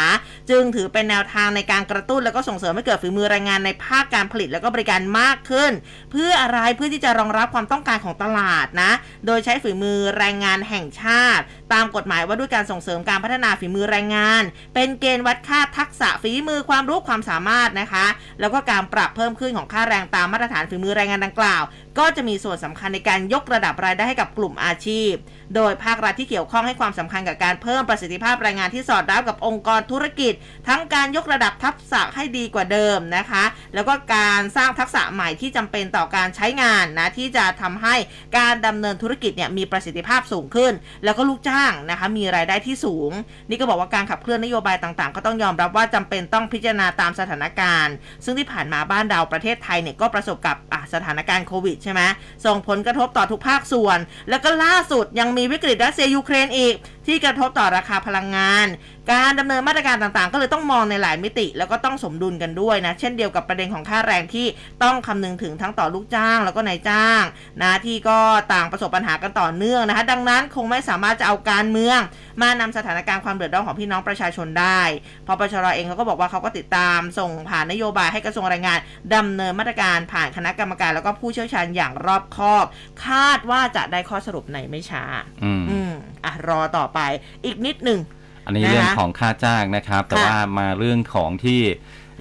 [0.51, 5.73] จึงถือเป็นแนวทางในการกระตุ้น แล้วก็ส่งเสริมให้เกิดฝีมือแรงงานในภาคการผลิตแล้วก็บริการมากขึ้น
[6.13, 8.93] เพื่ออะไรเพื่อที่จะรองรับความต้องการของตลาดนะ
[9.27, 14.43] โดยใช้ฝีมือแรงงานแห่งชาติ ตามกฎหมายว่าด้วยการส่งเสริมการพัฒนาฝีมือแรงงาน
[14.75, 18.07] เป็นเกณฑ์วัดค่าทักษะฝีมือความรู้ความสามารถนะคะ
[18.41, 21.63] แล้วก็การปรับเพิ่มขึ้นของค่าแรงตามมาตรฐานฝีมือแรงงานดังกล่าว
[21.99, 25.13] ก็จะมีส่วนสำคัญในการยกระดับรายได้ให้กับกลุ่มอาชีพ
[25.55, 30.33] โดยภาครัฐที่เกี่ยวข้องให้ความสำคัญกับการเพิ่มประสิทธิภาพแรงงานที่สอดรับกับองค์กรธุรกิจ
[30.69, 37.95] ทั้งการยกระดับทักษะให้ดีกว่าเดิมนะคะ แล้วก็การสร้างทักษะใหม่ที่จำเป็นต่อการใช้งานนะที่จะทำให้
[38.39, 40.73] การดำเนินธุรกิจเนี่ยมีประสิทธิภาพสูงขึ้น
[41.05, 43.11] แล้วก็ลูกจ้างนะคะมีรายได้ที่สูง
[43.49, 47.95] นี่ก็บอกว่าการขับเคลื่อนนโยบายต่างๆ ก็ต้องยอมรับว่าจำเป็นต้องพิจารณาตามสถานการณ์
[48.25, 50.57] ซึ่งที่ผ่านมาบ้านเราประเทศไทยเนี่ยก็ประสบกับ
[50.95, 52.01] สถานการณ์โควิดใช่ไหม
[52.47, 53.99] ส่งผลกระทบต่อทุกภาคส่วน
[54.31, 56.75] แล้วก็ล่าสุดยังมีวิกฤตรัสเซียยูเครนอีก
[57.07, 58.67] ที่กระทบต่อราคาพลังงาน
[59.11, 64.47] การดำเนินมาตรการต่างๆ ก็เลยต้องมองในหลายมิติ แล้วก็ต้องสมดุลกันด้วยนะ เช่นเดียวกับประเด็นของค่าแรงที่
[64.83, 67.23] ต้องคำนึงถึงทั้งต่อลูกจ้าง แล้วก็นายจ้าง
[67.63, 68.19] นะที่ก็
[68.55, 71.99] ต่างประสบปัญหากันต่อเนื่องนะคะ ดังนั้นคงไม่สามารถจะเอาการเมือง
[72.43, 74.81] มานำสถานการณ์ความเดือดร้อนของพี่น้องประชาชนได้
[75.27, 78.79] พอปชรเองเขาก็บอกว่าเขาก็ติดตามส่งผ่านนโยบายให้กระทรวงแรงงาน
[79.15, 82.65] ดำเนินมาตรการผ่านคณะกรรมการ แล้วก็ผู้เชี่ยวชาญอย่างรอบคอบ
[83.07, 85.05] คาดว่าจะได้ข้อสรุปในไม่ช้า
[85.45, 85.93] อืมอืม
[86.25, 87.01] อะรอต่อไป
[87.45, 88.01] อีกนิดหนึ่ง
[88.47, 91.63] อันนี้นะคะเรื่องของค่าจ้างนะครับ แต่ค่ะว่ามาเรื่องของที่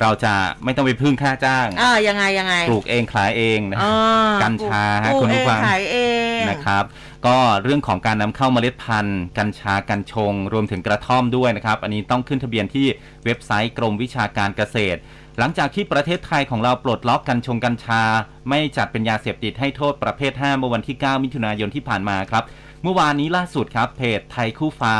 [0.02, 5.98] เราจะไม่ต้องไปพึ่งค่าจ้างอ่ายังไงยังไง ปลูกเองขายเองนะอ่ากัญชาฮะปลูกคุณเอผู้งฟังขายเอ
[6.40, 6.84] งนะครับ
[7.28, 12.88] ก็เรื่องของการนำเข้าเมล็ดพันธุ์ กัญชากัญชง รวมถึงกระท่อมด้วยนะครับ อันนี้ต้องขึ้นทะเบียนที่
[13.26, 15.00] เว็บไซต์กรมวิชาการเกษตร
[15.40, 18.04] หลังจากที่ประเทศไทยของเราปลดล็อกกัญชงกัญชา
[18.50, 22.44] ไม่จัดเป็นยาเสพติดให้โทษประเภท 5 เมื่อวันที่ 9 มิถุนายนที่ผ่านมาครับ
[22.84, 24.96] เมื่อวานนี้ล่าสุดครับเพจไทยคู่ฟ้า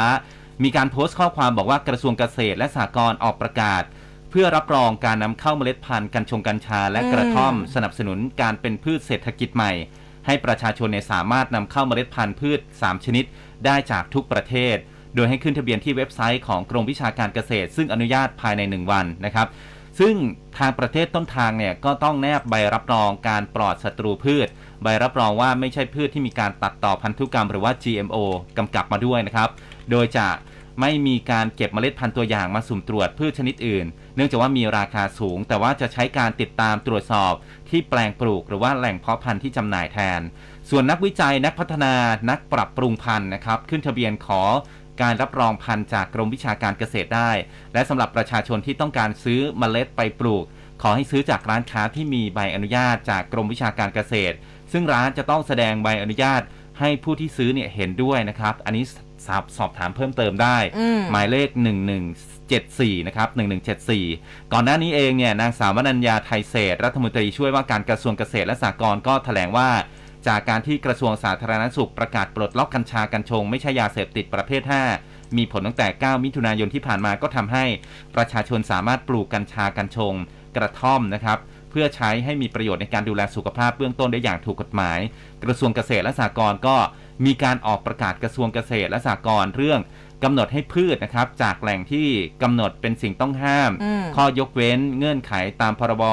[0.64, 3.84] มีการโพสต์ข้อความบอกว่ากระทรวงเกษตรและสหกรณ์ออกประกาศ
[4.30, 9.72] เพื่อรับรองการนำเข้าเมล็ดพันธุ์กัญชงกัญชา และกระท่อม สนับสนุนการเป็นพืชเศรษฐกิจใหม่
[10.26, 13.26] ให้ประชาชนเนี่ยสามารถนำเข้าเมล็ดพันธุ์พืช 3 ชนิด
[13.66, 14.76] ได้จากทุกประเทศ
[15.16, 19.48] โดยให้ขึ้นทะเบียนที่เว็บไซต์ของกรมวิชาการเกษตร ซึ่งอนุญาตภายใน 1 วันนะครับ
[20.00, 20.16] ซึ่ง
[20.58, 24.48] ทางประเทศต้นทางเนี่ยก็ต้องแนบใบรับรองการปลอดศัตรูพืช
[24.84, 28.18] ใบรับรองว่าไม่ใช่พืชที่มีการตัดต่อพันธุกรรมหรือว่า GMO
[28.58, 29.50] กำกับมาด้วยนะครับ
[29.92, 30.28] โดยจะ
[30.82, 37.34] ไม่มีการเก็บเมล็ดพันธุ์ตัวอย่างมาสุ่มตรวจพืชชนิดอื่น เนื่องจากว่ามีราคาสูง แต่ว่าจะใช้การติดตามตรวจสอบ
[37.70, 40.22] ที่แปลงปลูกหรือว่าแหล่งเพาะพันธุ์ที่จำหน่ายแทน
[40.70, 41.94] ส่วนนักวิจัยนักพัฒนา
[42.30, 44.42] นักปรับปรุงพันธุ์นะครับ ขึ้นทะเบียนขอ
[45.02, 47.32] การรับรองพันธุ์จากกรมวิชาการเกษตรได้
[47.74, 50.44] และสำหรับประชาชนที่ต้องการซื้อเมล็ดไปปลูก
[50.82, 54.36] ขอให้ซื้อจากร้านค้าที่มีใบอนุญาตจากกรมวิชาการเกษตร
[54.72, 56.42] ซึ่งร้านจะต้องแสดงใบอนุญาต
[56.80, 58.86] ให้ผู้ที่ซื้อเนี่ยเห็นด้วยนะครับ อันนี้
[59.28, 61.50] สอบสอบถามเพิ่มเติมได้อืมหมายเลข
[62.30, 63.30] 1174 นะครับ
[63.92, 69.70] 1174 ก่อนหน้านี้เองเนี่ยนางสาววนัญญาไทยเศษ รัฐมนตรีช่วยว่าการกระทรวงเกษตรและสหกรณ์ก็แถลงว่า
[70.28, 74.62] จากการที่กระทรวงสาธารณสุขประกาศปลดล็อกกัญชากัญชง ไม่ใช่ยาเสพติดประเภท
[75.00, 77.66] 5 มีผลตั้งแต่ 9 มิถุนายนที่ผ่านมาก็ทำให้
[78.16, 80.14] ประชาชนสามารถปลูกกัญชากัญชง
[80.58, 85.00] กระท่อมนะครับ เพื่อใช้ให้มีประโยชน์ในการดูแลสุขภาพเบื้องต้นได้อย่างถูกกฎหมาย
[85.44, 86.78] กระทรวงเกษตรและสหกรณ์ก็
[87.26, 89.80] มีการออกประกาศกระทรวงเกษตรและสหกรณ์เรื่อง
[90.24, 92.08] กำหนดให้พืชนะครับ จากแหล่งที่
[92.44, 96.04] กำหนดเป็นสิ่งต้องห้ามอืมข้อยกเว้นเงื่อนไขตามพรบ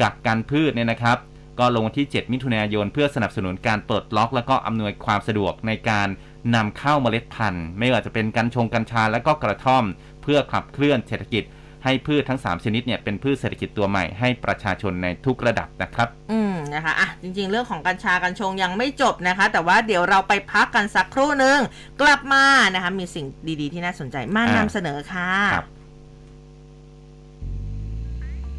[0.00, 1.18] กักกันพืชเนี่ยนะครับ
[1.58, 6.08] ก็ลงวันที่ 7 มิถุนายน เพื่อสนับสนุนการปลดล็อก และก็อำนวยความสะดวกในการ
[6.54, 9.84] นำเข้าเมล็ดพันธุ์ ไม่ว่าจะเป็นกัญชงกัญชาและก็กระท่อม
[10.22, 11.44] เพื่อขับเคลื่อนเศรษฐกิจ
[11.84, 21.58] ให้พืชทั้ง 3 ชนิดเนี่ยเป็นพืชเศรษฐกิจตัวใหม่ให้ประชาชนในทุกระดับนะครับ อืมนะคะอะจริง ๆ เรื่องของกัญชากัญชงยังไม่จบนะคะ แต่ว่าเดี๋ยวเราไปพักกันสักครู่หนึ่ง
[22.00, 22.44] กลับมา
[22.74, 23.26] นะคะ มีสิ่ง
[23.60, 25.68] ดีๆ ที่น่าสนใจมากอ่านนำเสนอค่ะครับ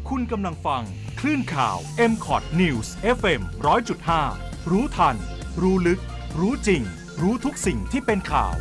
[0.08, 0.82] คุณกำลังฟัง
[1.20, 1.76] คลื่นข่าว
[2.10, 3.40] m c o t News FM
[4.06, 5.16] 100.5 รู้ทัน
[5.62, 6.00] รู้ลึก
[6.38, 6.82] รู้จริง
[7.22, 8.54] รู้ทุกสิ่งที่เป็นข่าว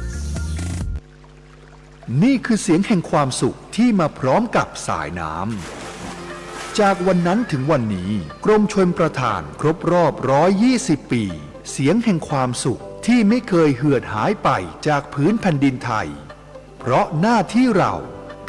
[2.24, 8.12] นี่คือเสียงแห่งความสุขที่มาพร้อมกับสายน้ำ จากวันนั้นถึงวันนี้
[8.46, 10.14] กรมชลประทานครบรอบ
[10.64, 11.24] 120 ปี
[11.72, 14.50] เสียงแห่งความสุขที่ไม่เคยเหือดหายไป
[14.88, 16.08] จากพื้นแผ่นดินไทย
[16.80, 17.94] เพราะหน้าที่เรา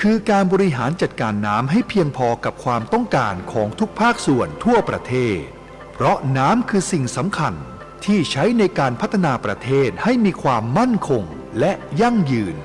[0.01, 5.39] คือการบริหารจัดการน้ำให้เพียงพอกับความต้องการของทุกภาคส่วนทั่วประเทศ
[5.93, 7.55] เพราะน้ำคือสิ่งสำคัญ
[8.05, 11.23] ที่ใช้ในการพัฒนาประเทศให้มีความมั่นคง
[11.59, 12.57] และยั่งยืน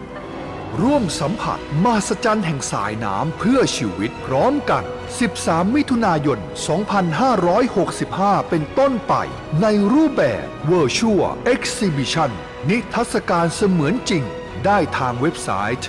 [0.80, 4.84] ร่วมสัมผัสมหัศจรรย์แห่งสายน้ำเพื่อชีวิตพร้อมกัน
[5.30, 6.40] 13 มิถุนายน
[7.64, 9.14] 2565 เป็นต้นไป
[9.62, 12.32] ในรูปแบบ Virtual Exhibition
[12.70, 14.24] นิทรรศการเสมือนจริง
[14.66, 15.88] ได้ทางเว็บไซต์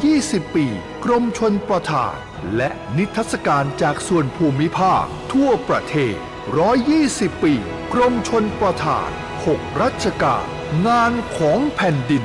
[0.00, 0.66] 120 ปี
[1.04, 2.14] กรมชนประทาน
[2.56, 6.16] และนิทรรศการจากส่วนภูมิภาค ทั่วประเทศ
[6.80, 7.54] 120 ปี
[7.92, 9.08] กรมชนประทาน
[9.46, 10.44] 6 รัชกาล
[10.86, 12.24] งานของแผ่นดิน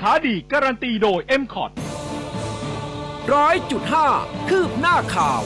[0.00, 1.70] ค้าดีการันตีโดย m c o t
[3.32, 4.08] ร้อยจุดห้า
[4.48, 5.42] คืบหน้าข่าว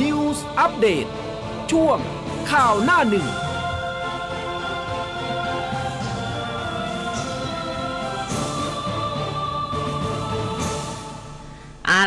[0.00, 1.10] News Update
[1.70, 1.98] ช่วง
[2.52, 3.26] ข่าวหน้าหนึ่ง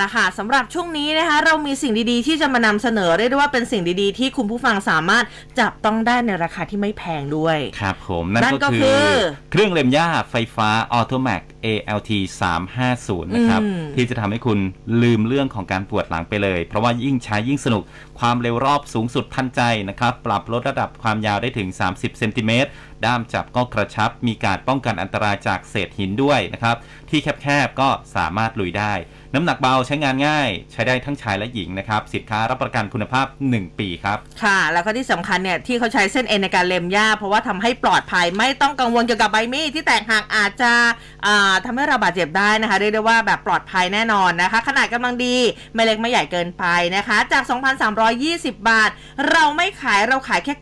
[0.04, 5.26] ละค่ะสำหรับช่วงนี้นะคะเรามีสิ่งดีๆ ที่จะมานำเสนอเรียกได้ว่าเป็นสิ่งดีๆ ที่คุณผู้ฟังสามารถ
[5.60, 9.18] จับต้องได้ในราคาที่ไม่แพงด้วย ครับผมนั่นนั่นก็ก็คืคืออ
[9.52, 12.12] เครื่องเล็มหญ้าไฟฟ้า Automac ALT
[12.74, 14.60] 350นะครับอืมที่จะทำให้คุณ
[15.02, 17.84] ลืมเรื่องของการปวดหลังไปเลย เพราะว่ายิ่งใช้ยิ่งสนุก
[18.20, 22.70] ความเร็วรอบสูงสุดทันใจนะครับปรับลดระดับความยาวได้ถึง 30เซนติเมตร
[23.06, 26.76] ด้ามจับก็กระชับมีการป้องกันอันตรายจากเศษหินด้วยนะครับ
[27.10, 28.94] ที่แคบๆก็สามารถลุยได้
[29.36, 40.72] น้ำหนักเบาใช้งานง่าย ใช้ได้ทั้งชายและหญิงนะครับ สินค้ารับประกันคุณภาพ 1 ปีครับ ค่ะ แล้วก็ที่สำคัญเนี่ยที่เขาใช้เส้นเอ็นในการเล็มหญ้า เพราะว่าทำให้ปลอดภัยไม่ต้องกังวลเกี่ยวกับใบมีดที่แตกหักอาจจะ
[41.26, 45.36] อ่าทำให้เราบาดเจ็บได้นะคะเรียกได้ว่าแบบปลอดภัยแน่นอนนะคะ ขนาดกำลังดี
[45.74, 46.66] ไม่เล็กไม่ใหญ่เกินไป
[46.96, 47.44] นะคะ จาก
[48.02, 48.90] 2,320 บาท
[49.32, 50.54] เราไม่ขายเราขายแค่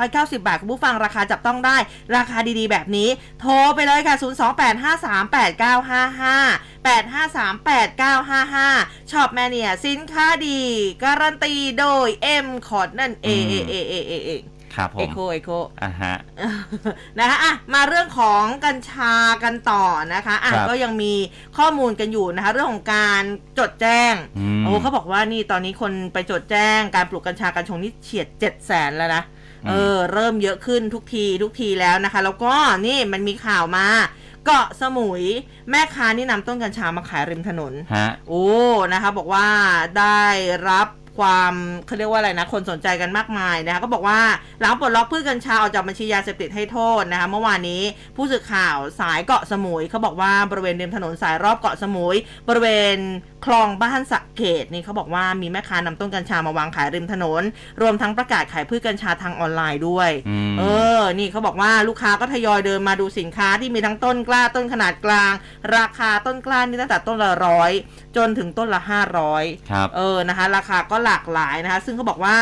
[0.00, 1.76] 990 บาทคุณผู้ฟังราคาจับต้องได้
[2.16, 3.08] ราคาดีๆ แบบนี้
[3.40, 10.60] โทรไปเลยค่ะ 028538955 8538955ช็อปแมเนียสินค้าดี
[11.02, 12.08] การันตีโดย
[12.44, 14.30] M คอร์ดนั่นเอเอเอเอเอเอ
[14.76, 15.50] ครับผเอมโคเอโค
[15.82, 16.14] อ่าฮะ
[17.18, 19.14] นะคะอะมาเรื่องของกัญชา
[19.44, 21.14] กันต่อนะคะอะครับก็ยังมี
[21.58, 23.22] ข้อมูลกันอยู่นะคะเรื่องของการ
[23.58, 29.22] จดแจ้งอืมโอ้เขาบอกว่านี่ตอนนี้คนไปจดแจ้งการปลูกกัญชากัญชงนี่เฉียด7 0 0แสนแล้วนะ
[29.68, 32.54] เออเริ่มเยอะขึ้นทุกทีทุกทีแล้วนะคะ แล้วก็
[32.86, 33.86] นี่มันมีข่าวมา
[34.29, 35.22] เกาะสมุย
[35.70, 38.44] แม่ค้านี่นำต้นกัญชามาขายริมถนน ฮะ โอ้
[38.92, 39.46] นะคะ บอกว่า
[39.98, 40.22] ได้
[40.68, 41.52] รับ ความ
[41.86, 44.20] เขาเรียกว่าอะไรนะ คนสนใจกันมากมายนะคะก็บอกว่า
[44.60, 47.82] หลังปลดล็อกพืชกัญชาออกจากบัญชียาเสพติดให้โทษนะคะเมื่อวานนี้
[48.16, 52.16] ผู้สื่อข่าวสายเกาะสมุยเขาบอกว่าบริเวณริมถนนสายรอบเกาะสมุย
[52.48, 52.96] บริเวณ
[53.46, 57.42] คลองบ้านสะเกดนี่เขาบอกว่ามีแม่ค้านำต้นกัญชามาวางขายริมถนน
[57.82, 60.64] รวมทั้งประกาศขายพืชกัญชาทางออนไลน์ด้วยอืมเอ
[60.98, 65.32] อ นี่เขาบอกว่าลูกค้าก็ทยอยเดินมาดูสินค้าที่มีทั้งต้นกล้าต้นขนาดกลาง
[65.76, 67.72] ราคาต้นกล้านี่ตั้งแต่ต้นละร้อย
[68.16, 72.38] จนถึงต้นละห้าร้อยครับเออนะคะ ราคาก็หลากหลายนะคะ ซึ่งเขาบอกว่า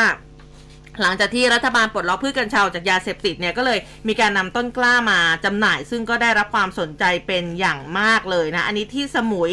[1.02, 9.52] หลังจากที่รัฐบาลปลดล็อกพืชกัญชาจากยาเสพติดเนี่ยก็เลยมีการนำต้นกล้ามาจำหน่าย ซึ่งก็ได้รับความสนใจเป็นอย่างมากเลยนะ อันนี้ที่สมุย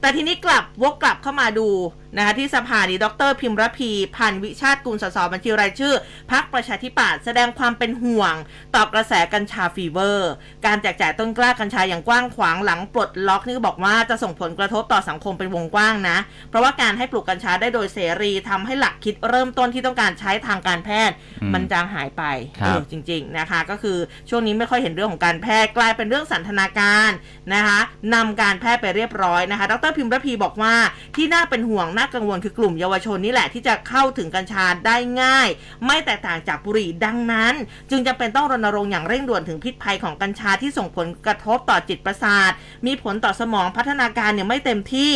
[0.00, 1.68] แต่ทีนี้กลับวกกลับเข้ามาดู
[2.16, 5.94] นะคะที่สภานี้ดรพิมรพี พันธ์วิชาติกุลสสบัญชีรายชื่อ
[6.32, 8.34] พักประชาธิปัตย์แสดงความเป็นห่วง
[8.74, 10.32] ต่อกระแสกัญชาฟีเวอร์
[10.66, 16.18] การแจกจ่ายต้นกล้ากัญชาอย่างกว้างขวางหลังปลดล็อกนี่ก็บอกว่าจะส่งผลกระทบต่อสังคมเป็นวงกว้างนะ
[16.50, 22.22] เพราะว่าการให้ปลูกกัญชาได้โดยเสรีทำให้หลักคิดเริ่มต้นที่ต้องการใช้ทางการแพทย์อืมมันจางหายไป
[22.60, 23.98] ครับเออจริง ๆนะคะ ก็คือ
[24.28, 27.10] ช่วงนี้ไม่ค่อยเห็นเรื่องของการแพทย์กลายเป็นเรื่องสันทนาการ
[27.54, 27.80] นะคะ
[28.14, 30.74] นำการแพทย์ไปเรียบร้อยนะคะ ดรพิมพ์ระพีบอกว่า
[31.16, 35.48] ที่น่าเป็นห่วงน่ากังวลคือกลุ่มเยาวชนนี่แหละที่จะเข้าถึงกัญชาได้ง่าย
[35.86, 37.54] ไม่แตกต่างจากบุหรี่ดังนั้น
[37.90, 42.52] จึงจำเป็นต้องรณรงค์อย่างเร่งด่วนถึงพิษภัยของกัญชาที่ส่งผลกระทบต่อจิตประสาท
[42.86, 45.12] มีผลต่อสมองพัฒนาการเนี่ยไม่เต็มที่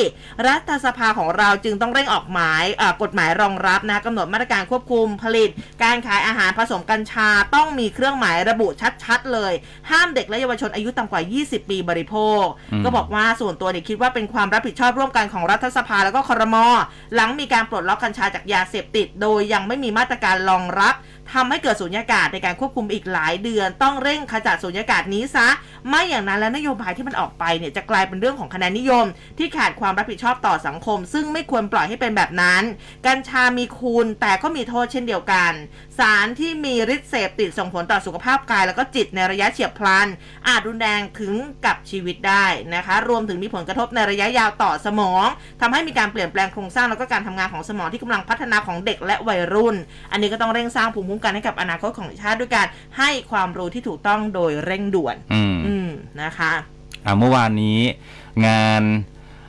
[0.47, 2.65] รัฐสภาของเราจึงต้องเร่งออกหมาย
[3.03, 5.51] กฎหมายรองรับนะกำหนดมาตรการควบคุมผลิต
[5.83, 8.69] การขายอาหารผสมกัญชาต้องมีเครื่องหมายระบุ
[9.05, 9.53] ชัดๆ เลย
[9.91, 12.43] ห้ามเด็กและเยาวชนอายุต่ำกว่า 20 ปีบริโภค
[12.85, 16.67] ก็บอกว่าส่วนตัวเนี่ยคิดว่าเป็นความรับผิดชอบร่วมกันของรัฐสภาแล้วก็คอรมอ
[17.15, 20.95] หลังมีการปลดล็อกกัญชาจากยาเสพติด โดยยังไม่มีมาตรการรองรับ
[21.35, 25.49] ทำให้เกิดสุญญากาศในการควบคุมอีกหลายเดือน ต้องเร่งขจัดสุญญากาศนี้ซะ
[25.89, 29.07] ไม่อย่างนั้นแล้วนโยบายที่มันออกไปเนี่ยจะกลายเป็นเรื่องของคะแนนนิยม
[29.39, 32.63] ที่ขาดความรับผิดชอบต่อสังคม ซึ่งไม่ควรปล่อยให้เป็นแบบนั้น
[33.07, 35.53] กัญชามีคุณแต่ก็มีโทษเช่นเดียวกัน
[35.99, 40.09] สารที่มีฤทธิ์เสพติดส่งผลต่อสุขภาพกาย แล้วก็จิตในระยะเฉียบพลัน
[40.49, 41.35] อาจรุนแรงถึง
[41.67, 45.27] กับชีวิตได้นะคะ รวมถึงมีผลกระทบในระยะยาวต่อสมอง
[45.61, 49.77] ทำให้มีการเปลี่ยนแปลงโครงสร้างแล้วก็การทำงานของสมองที่กำลังพัฒนาของเด็กและวัยรุ่น
[50.13, 52.67] อันนี้ก็ต้องเร่งสร้างภูมิคุ้มกันให้กับอนาคตของชาติด้วยการ
[52.99, 55.89] ให้ความรู้ที่ถูกต้องโดยเร่งด่วน อืมอืม
[56.23, 56.53] นะคะ
[57.05, 57.79] อ่าเมื่อวานนี้
[58.47, 58.83] งาน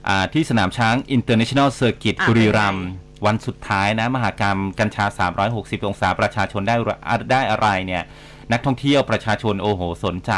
[0.07, 5.05] อ่าที่สนามช้าง International Circuit อะบุรีรัมเป็นย์ไงวันสุดท้ายนะ มหากรรมกัญชา
[5.47, 6.97] 360 องศาประชาชนได้ระ
[7.31, 8.03] ได้อะไรเนี่ย
[8.51, 10.31] นักท่องเที่ยวประชาชนโอ้โหสนใจ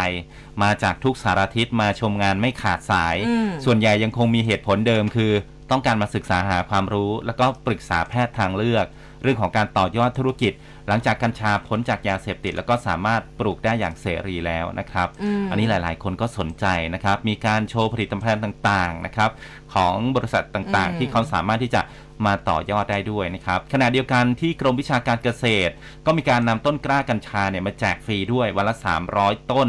[0.64, 5.32] มาจากทุกสารทิศมาชมงานไม่ขาดสายอืมส่วนใหญ่ยังคงมีเหตุผลเดิมคือ
[5.72, 8.86] ต้องการมาศึกษาหาความรู้ แล้วก็ปรึกษาแพทย์ทางเลือก
[9.24, 10.54] เรื่องของการต่อยอดธุรกิจ
[10.88, 19.30] หลังจากกัญชาพ้นจากยาเสพติด แล้วก็สามารถปลูกได้อย่างเสรีแล้วนะครับอืมอันนี้หลาย ๆ คนก็สนใจนะครับ มีการโชว์ผลิตภัณฑ์ต่าง ๆ นะครับ
[19.74, 21.82] ของบริษัทต่างอืมๆที่เขาสามารถที่จะ
[22.26, 25.74] มาต่อยอดได้ด้วยนะครับขณะเดียวกันที่กรมวิชาการเกษตร
[26.06, 28.76] ก็มีการนำต้นกล้ากัญชาเนี่ยมาแจกฟรีด้วยวันละ
[29.14, 29.68] 300 ต้น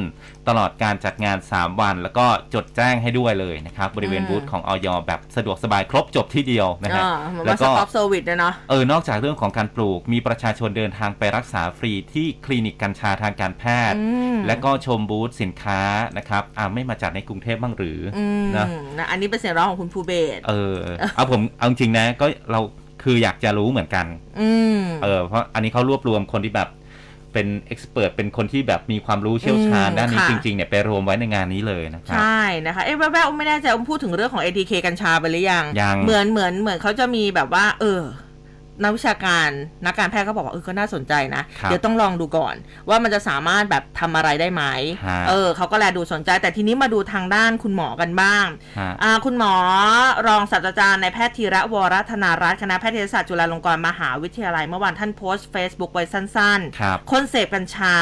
[0.49, 15.81] ตลอดการจัดงาน 3 วัน แล้วก็จดแจ้งให้ด้วยเลยนะครับ บริเวณอืมบูธของอย.แบบสะดวกสบายครบจบที่เดียวนะฮะอ่าเหมือนแบบว่า one stop service นะเนาะเออนอกจากเรื่องของการปลูกมีประชาชนเดินทางไปรักษาฟรีที่คลินิกกัญชาทางการแพทย์อืมและก็ชมบูธสินค้า
[16.19, 18.67] นะครับอ่าไม่มาจัดในกรุงเทพบ้างหรือออืมนะ
[18.99, 20.79] นะอันนี้เป็นเสียงร้องของคุณภูเบศรเออ
[21.17, 22.61] เอาผมเอาจริงๆนะ ก็เรา
[23.03, 24.07] คืออยากจะรู้เหมือนกัน
[24.41, 26.71] อืมเออเพราะอันนี้เขารวบรวมคนที่แบบ
[27.33, 38.01] เป็นเอ็กซ์เพรสเป็นคนที่แบบมีความรู้เชี่ยวชาญอืมด้านนี้ค่ะจริงๆเนี่ยไปรวมไว้ในงานนี้เลยนะครับใช่นะคะเอ๊ะแววๆไม่แน่ใจว่าพูดถึงเรื่องของ ATK กัญชาไปหรือยังยังเหมือนเหมือนเหมือนเขาจะมีแบบว่า เออ
[38.83, 39.49] นักวิชาการ
[39.87, 42.55] นักการแพทย์เขาบอกว่าเออก็น่าสนใจนะครับเดี๋ยวต้องลองดูก่อน
[42.89, 44.63] ว่ามันจะสามารถแบบทำอะไรได้ไหม
[45.07, 48.47] ฮะเออเขาก็แลดูสนใจ แต่ทีนี้มาดูทางด้านคุณหมอกันบ้าง
[48.79, 49.55] ฮะอ่าคุณหมอ
[50.29, 57.97] รองศาสตราจารย์ในายแพทย์ธีระวรธนารัตน์คณะแพทยศาสตร์จุฬาลงกรณ์มหาวิทยาลัย เมื่อวานท่านโพสต์ Facebook ไว้สั้นครับคนเสพกัญชา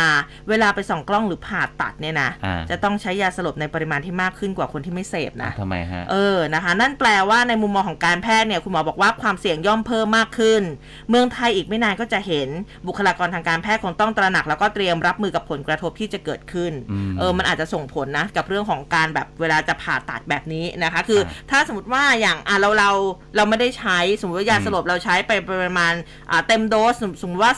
[0.48, 10.61] เวลาไปส่องกล้องหรือผ่าตัดเนี่ยนะอ่าจะต้องใช้ยาสลบในปริมาณที่มากขึ้นกว่าคนที่ไม่เสพนะทำไมฮะเออนะคะ นั่นแปลว่าในมุมมองของการแพทย์เนี่ยคุณหมอบอกว่าความเสี่ยงย่อมเพิ่มมากขึ้น
[11.10, 12.48] เมืองไทยอีกไม่นานก็จะเห็น
[12.86, 22.90] บุคลากรทางการแพทย์คงต้องตระหนัก แล้วก็เตรียมรับมือกับผลกระทบที่จะเกิดขึ้นอืมเออ มันอาจจะส่งผลนะ กับเรื่องของการแบบเวลาจะผ่าตัดแบบนี้นะคะ คือครับถ้าสมมติว่าอย่างอะเราเรา
[23.36, 25.32] เราไม่ได้ใช้สมมติว่ายาอืมสลบเราใช้ไป
[25.62, 25.94] ประมาณ
[26.30, 27.52] อ่าเต็มโดสสมสมมติว่า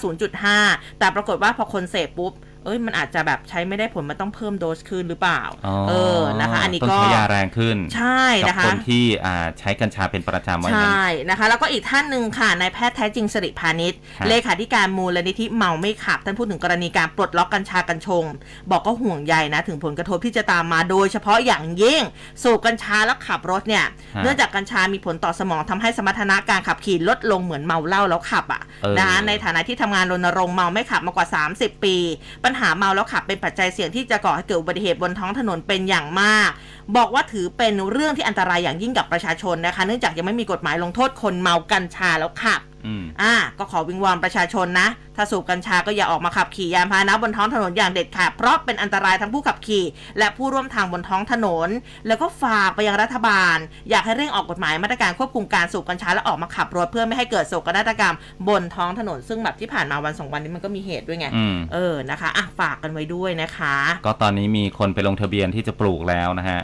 [0.47, 2.33] 0.5 แต่ปรากฏว่าพอคนเสพปุ๊บ
[2.65, 5.43] เอ้ยมันอาจจะแบบใช้ไม่ได้ผลมันต้องเพิ่มโดสขึ้นหรือเปล่า
[5.89, 18.25] เออนะคะ อันนี้ต้องก็ใช้ยาแรงขึ้น ใช่กันะคะคนที่อ่าใช้กัญชาเป็นประจำว่าอย่างใช่นั้นนะคะ แล้วก็อีกท่านหนึ่งค่ะนายแพทย์แท้จริงสิริพานิชฮะเลขาธิการมูลนิธิเมาไม่ขับ ท่านพูดถึงกรณีการปลดล็อกกัญชากัญชง
[18.71, 22.03] บอกก็ห่วงใยนะถึงผลกระทบที่จะตามมาโดยเฉพาะอย่างยิ่ง
[22.43, 23.85] สูบกัญชาแล้วขับรถเนี่ย
[24.17, 31.97] ฮะเนื่องจากกัญชามีผลต่อสมองทำให้สมรรถนะการขับขี่ลดลงเหมือนเมาเหล้าแล้วขับอะเออนะคะในฐานะที่ทำงานรณรงค์เมาไม่ขับมากว่า 30 ปี
[32.45, 36.51] ปัญหาเมาแล้วขับเป็นปัจจัยเสี่ยงที่จะก่อให้เกิดอุบัติเหตุบนท้องถนนเป็นอย่างมาก
[36.97, 49.85] บอกว่าถือเป็นเรื่องที่อันตรายอย่างยิ่งกับประชาชนนะคะ เนื่องจากยังไม่มีกฎหมายลงโทษคนเมากัญชาแล้วขับ อืมอ่า ก็ขอวิงวอนประชาชนนะ ถ้าสูบกัญชาก็อย่าออกมาขับขี่ยานพาหนะบนท้องถนนอย่างเด็ดขาดเพราะเป็นอันตรายทั้งผู้ขับขี่
[50.19, 51.69] และผู้ร่วมทางบนท้องถนน
[52.07, 53.57] แล้วก็ฝากไปยังรัฐบาล
[53.91, 58.15] อยากให้เร่งออกกฎหมายมาตรการควบคุมการสูบกัญชาและออกมาขับรถเพื่อไม่ให้เกิดโศกนาฏกรรม
[58.49, 63.77] บนท้องถนน ซึ่งแบบที่ผ่านมาวันสองวันนี้มันก็มีเหตุด้วยไงอืมเออนะคะอะฝากกันไว้ด้วยนะคะ
[64.07, 66.61] ก็ตอนนี้มีคนไปลงทะเบียนที่จะปลูกแล้วนะฮะ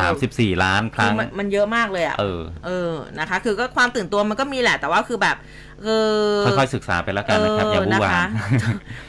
[0.00, 5.36] 34ล้านคคืรั้องมันมันเยอะมากเลยอะเออเออนะคะ คือก็ความตื่นตัวมันก็มีแหละแต่ว่าคือแบบ
[5.82, 5.88] เอ
[6.38, 8.24] อค่อยๆศึกษาไปแล้วกันนะครับอย่าวุ่นวายนะคะ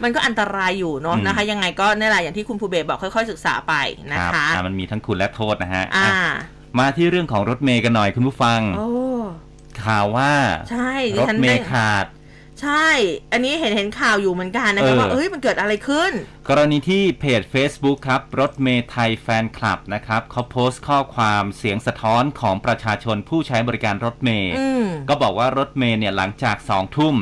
[0.04, 3.74] มันก็อันตรายอยู่เนาะอืมนะคะ ยังไงก็นี่แหละอย่างที่คุณภูเบศบอกค่อยๆศึกษาไป
[4.12, 6.34] นะรับคะอะมันมีทั้งคุณและโทษนะฮะอ่าอะ
[6.80, 8.88] มาที่เรื่องของรถเมย์กันหน่อยคุณผู้ฟังโอ้
[9.86, 10.32] ข่าวว่า
[10.72, 12.06] ใช่ดิรถฉันเมได้ย์ขาด
[12.62, 12.88] ใช่
[13.32, 16.12] อันนี้เห็นเห็นข่าวอยู่เหมือนกันนะคะเออว่าเอ้ยมันเกิดอะไรขึ้น
[16.50, 27.16] กรณีที่เพจ Facebook ครับ รถเมย์ไทยแฟนคลับนะครับเขาโพสต์ข้อความเสียงสะท้อนของประชาชนผู้ใช้บริการรถเมย์อืมก็บอกว่ารถเมย์เนี่ยหลังจากสองทุ่ม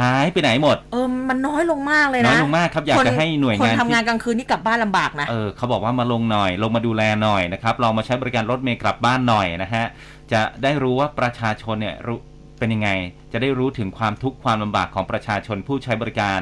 [0.00, 9.84] หายไปไหนหมด เออ มันน้อยลงมากเลยนะ น้อยลงมากครับอยากจะให้หน่วยคนงานทำงานที่กลางคืนนี่กลับบ้านลำบากนะ เออเขาบอกว่ามาลงหน่อย ลงมาดูแลหน่อยนะครับ ลองมาใช้บริการรถเมย์กลับบ้านหน่อยนะฮะ
[10.32, 12.18] จะได้รู้ว่าประชาชนเนี่ยรู้
[12.62, 12.92] เป็นยังไง
[13.32, 16.40] จะได้รู้ถึงความทุกข์ความลำบากของประชาชนผู้ใช้บริการ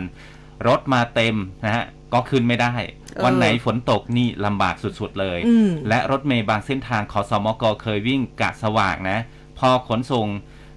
[0.68, 2.74] รถมาเต็มนะฮะก็ขึ้นไม่ได้
[3.14, 9.18] เออวันไหนฝนตกนี่ลำบากสุดๆเลยอืมและรถเมย์บางเส้นทางขอสมกเคยวิ่งกะสว่างนะ
[9.58, 10.26] พอขนส่ง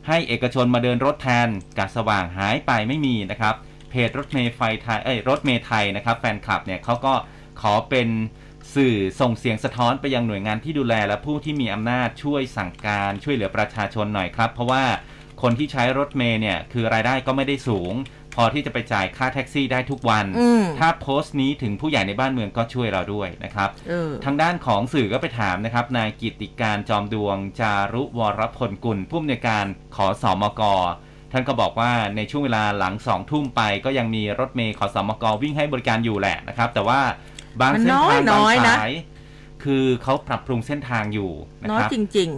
[0.07, 1.47] ให้เอกชนมาเดินรถแทน
[1.79, 3.55] กะสว่างหายไปไม่มีนะครับ
[3.89, 7.13] เพจรถเมย์ไฟไทยเอ้ยรถเมย์ไทยนะครับ แฟนคลับเนี่ยเขาก็
[7.61, 8.07] ขอเป็น
[8.75, 14.83] สื่อส่งเสียงสะท้อนไปยังหน่วยงานที่ดูแลและผู้ที่มีอำนาจช่วยสั่งการช่วยเหลือประชาชนหน่อยครับ เพราะว่า
[15.43, 17.93] คนที่ใช้รถเมย์เนี่ยคือรายได้ก็ไม่ได้สูง
[18.35, 29.65] พอที่จะไปจ่ายค่าแท็กซี่ได้ทุกวันอืมถ้าโพสต์นี้ถึงผู้ใหญ่ในบ้านเมืองก็ช่วยเราด้วยนะครับเออทางด้านของสื่อก็ไปถามนะครับนายกิตติการจอมดวง จารุวรพลกุลผู้อำนวยการ
[29.95, 30.61] ขอสอมก
[31.31, 36.99] ท่านก็บอกว่าในช่วงเวลาหลังสองทุ่มไป ก็ยังมีรถเมย์ขอสอมกวิ่งให้บริการอยู่แหละนะครับ แต่ว่า
[37.59, 38.93] บางมันเส้นทางน้บางอยๆนะสาย
[39.63, 41.31] คือเขาปรับปรุงเส้นทางอยู่
[41.61, 42.31] นะน้อคยรับจริง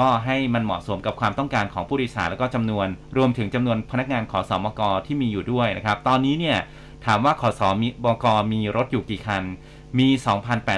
[0.00, 2.86] ก็ให้มันเหมาะสมกับความต้องการของผู้โดยสารแล้วก็จำนวน
[3.16, 6.58] รวมถึงจำนวนพนักงานขอสอมกที่มีอยู่ด้วยนะครับ ตอนนี้เนี่ย
[7.06, 7.68] ถามว่าขอสอ
[8.04, 9.44] มกมีรถอยู่กี่คัน
[9.98, 10.08] มี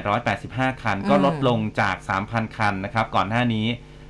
[0.06, 1.96] 2,885 คัน ก็อืมลดลงจาก
[2.26, 3.66] 3,000 คันนะครับ ก่อนหน้านี้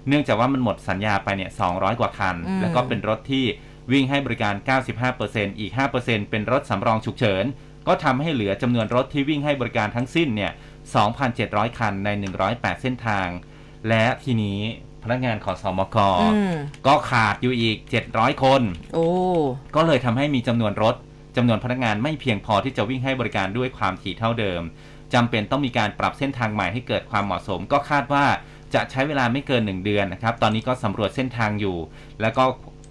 [0.08, 3.44] เนื่องจากว่ามันหมดสัญญาไปเนี่ย 200 กว่าคันอืมแล้วก็เป็นรถที่
[3.92, 4.54] วิ่งให้บริการ
[5.06, 7.44] 95%อีก 5%เป็นรถสำรองฉุกเฉิน
[7.86, 10.52] ก็ทำให้เหลือจำนวนรถที่วิ่งให้บริการทั้งสิ้นเนี่ย
[11.14, 12.08] 2,700 คันใน
[12.46, 13.28] 108 เส้นทาง
[13.88, 14.60] และทีนี้
[15.04, 16.54] พนักงานขอสอมกๆอืม
[16.86, 17.76] ก็ขาดอยู่อีก
[18.10, 18.62] 700 คน
[18.94, 19.06] โอ้
[19.76, 20.94] ก็เลยทำให้มีจำนวนรถ
[21.36, 24.62] จำนวนพนักงานไม่เพียงพอที่จะวิ่งให้บริการด้วยความถี่เท่าเดิม
[25.14, 28.24] จำเป็นต้องมีการปรับเส้นทางใหม่ให้เกิดความเหมาะสม ก็คาดว่า
[28.74, 31.76] จะใช้เวลาไม่เกิน 1 เดือนนะครับ ตอนนี้ก็สำรวจเส้นทางอยู่
[32.20, 32.44] แล้วก็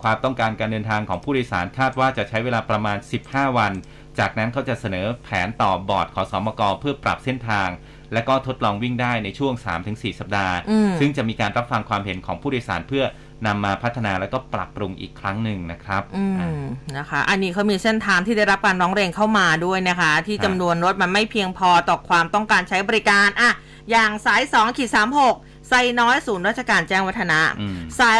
[0.03, 2.97] ความต้องการการเดินทางของผู้โดยสารคาดว่าจะใช้เวลาประมาณ
[3.27, 3.73] 15 วัน
[4.19, 7.69] จากนั้นเขาจะเสนอแผนต่อบอร์ดขอสอมกเพื่อปรับเส้นทาง
[8.13, 9.53] และก็ทดลองวิ่งได้ในช่วง
[9.87, 13.03] 3-4 สัปดาห์อืมซึ่งจะมีการรับฟังความเห็นของผู้โดยสารเพื่อ
[13.45, 16.63] นำมาพัฒนาแล้วก็ปรับปรุงอีกครั้งหนึ่งนะครับอือะม
[16.97, 23.51] นะคะ อันนี้เขามีเส้นทางที่ได้รับการร้องเรียนเข้ามาด้วยนะคะ ที่ครับจำนวนรถมันไม่เพียงพอต่อความต้องการใช้บริการอะ
[23.91, 24.89] อย่างสาย2ขีด
[25.23, 28.15] 36 ไซน้อยศูนย์ราชการแจ้งวัฒนะอืมสาย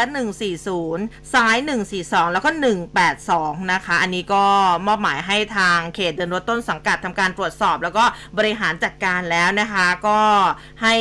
[0.62, 1.56] 140 สาย
[1.94, 2.50] 142 แล้วก็
[3.10, 4.44] 182 นะคะ อันนี้ก็
[4.86, 8.04] มอบหมายให้ทางเขตเดินรถต้นสังกัดทำการตรวจสอบ แล้วก็
[8.38, 10.18] บริหารจัดการแล้วนะคะ ก็
[10.82, 10.94] ให้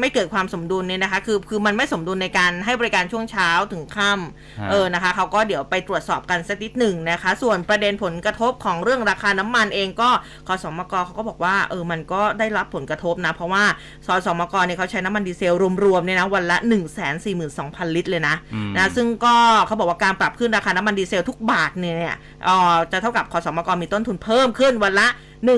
[0.00, 10.10] ไม่เกิดความสมดุลเนี่ยนะคะ คือคือมันไม่สมดุลในการให้บริการช่วงเช้าถึงค่ฮะำเออนะคะเขาก็เดี๋ยวไปตรวจสอบกันสักนิดหนึ่งนะคะ ส่วนประเด็นผลกระทบของเรื่องราคาน้ำมันเองก็
[10.48, 13.64] คสมกเขาก็บอกว่าเออมันก็ได้รับผลกระทบนะ เพราะว่า
[14.06, 15.53] สสมกเนี่ยเขาใช้น้ำมันดีเซล
[15.84, 19.34] รวมๆเนี่ยนะวันละ 1 4 2 0 0 0 ลิตรเลยนะอืมนะซึ่งก็
[19.66, 25.54] เขาบอกว่าการปรับขึ้นราคาน้ำมันดีเซลทุกบาทเนี่ยเอ่อจะเท่ากับคสมกมีต้นทุนเพิ่มขึ้นวันละ1 4 2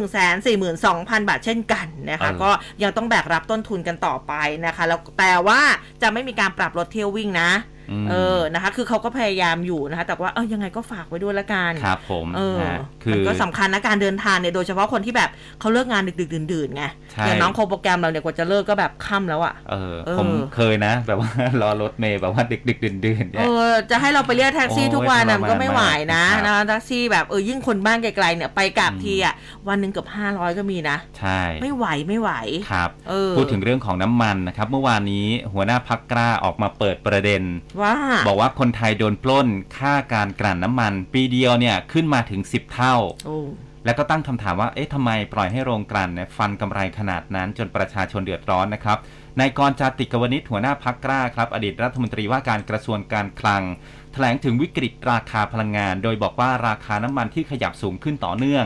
[0.47, 2.51] 0 0 0 บาทเช่นกันนะคะเออก็
[2.83, 4.33] ยังต้องแบกรับต้นทุนกันต่อไป
[4.67, 5.61] นะคะ แล้วแต่ว่า
[6.03, 7.76] จะไม่มีการปรับลดเที่ยววิ่งนะม
[8.11, 15.31] เออนะคะ คือเขาก็พยายามอยู่นะคะ แต่ว่าเออยังไงก็ฝากไว้ด้วยละกันครับผมเออนะคืมันอก็สำคัญนะการเดินทางเนี่ยโดยเฉพาะคนที่แบบ
[15.61, 21.31] เขาเลิกงานดึกๆดื่นๆไงใช่อย่างน้องโคโปรแกรมเราเนี่ยกว่าจะเลิกก็แบบค่ำแล้วอะเออเออผมเคยนะ แบบว่า
[21.63, 25.83] รอรถเมย์แบบว่าดึกดึกดื่นดื่นๆเอเนี่ยอจะให้เราไปเรียกแท็กซี่โอ้ยทุกวันน่ะทรมานมันก็ไม่ไหว
[26.15, 29.35] นะมากนะแท็กซี่แบบเออยิ่งคนบ้านไกลๆเนี่ยไปกลับอืมทีอะ
[29.69, 32.31] วันหนึ่งเกือบห้าร้อยก็มีนะใช่ไม่ไหวไม่ไหว
[32.71, 37.43] ครับเออพูดถึงเรื่องของน้ำมันนะครับเมื่อวานนี้หัวหน้าพักกล้าออกมาเปิดประเด็น
[37.83, 37.95] ว่า
[38.29, 39.49] บอกว่าคนไทยโดนปล้น
[39.79, 42.97] ค่าการกลั่นน้ำมัน ปีเดียวเนี่ยขึ้นมาถึง 10 เท่า
[43.27, 43.39] โอ้
[43.85, 48.99] แล้วก็ตั้งคำถามว่า เอ๊ะทำไมปล่อยให้โรงกลั่นเนี่ยฟันกำไรขนาดนั้นจนประชาชนเดือดร้อนนะครับ
[49.41, 53.63] นายกรจาติกวนิชหัวหน้าพักกล้าครับ อดีตรัฐมนตรีว่าการกระทรวงการคลัง
[54.13, 58.65] แถลงถึงวิกฤตราคาพลังงาน โดยบอกว่าราคาน้ำมันที่ขยับสูงขึ้นต่อเนื่อง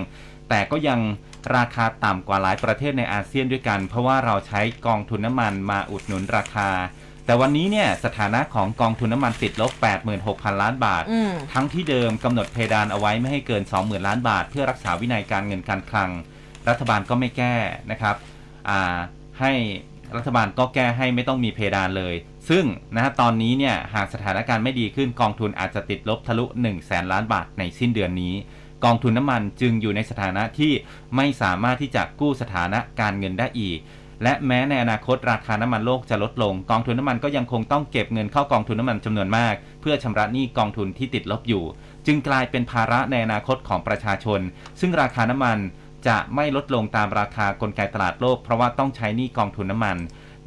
[0.48, 1.00] แต่ก็ยัง
[1.56, 6.68] ราคาต่ำกว่าหลายประเทศในอาเซียนด้วยกัน เพราะว่าเราใช้กองทุนน้ำมันมาอุดหนุนราคา
[7.26, 9.72] แต่วันนี้เนี่ยสถานะของกองทุนน้ำมันติดลบ
[10.16, 16.10] 86,000 ล้านบาท อืม ทั้งที่เดิมกำหนดเพดานเอาไว้ไม่ให้เกิน 20,000 ล้านบาท เพื่อรักษาวินัยการเงินการคลัง
[16.68, 17.54] รัฐบาลก็ไม่แก้
[17.90, 18.16] นะครับ
[18.68, 18.96] อ่า
[19.40, 19.52] ให้
[20.16, 22.14] รัฐบาลก็แก้ให้ไม่ต้องมีเพดานเลย
[22.48, 22.64] ซึ่ง
[22.94, 28.34] นะฮะตอนนี้เนี่ยหากสถานการณ์ไม่ดีขึ้นกองทุนอาจจะติดลบทะลุ1 0 0 0 0แสนล้านบาทในสิ้นเดือนนี้
[28.84, 30.72] กองทุนน้ำมันจึงอยู่ในสถานะที่
[31.16, 33.78] ไม่สามารถที่จะกู้สถานะการเงินได้อีก
[34.22, 41.64] และแม้ในอนาคตราคาน้ำมันโลกจะลดลง กองทุนน้ำมันก็ยังคงต้องเก็บเงินเข้ากองทุนน้ำมันจำนวนมาก เพื่อชำระหนี้กองทุนที่ติดลบอยู่
[42.06, 44.40] จึงกลายเป็นภาระในอนาคตของประชาชน
[44.80, 45.58] ซึ่งราคาน้ำมัน
[46.08, 49.96] จะไม่ลดลงตามราคากลไกตลาดโลก เพราะว่าต้องใช้หนี้กองทุนน้ำมัน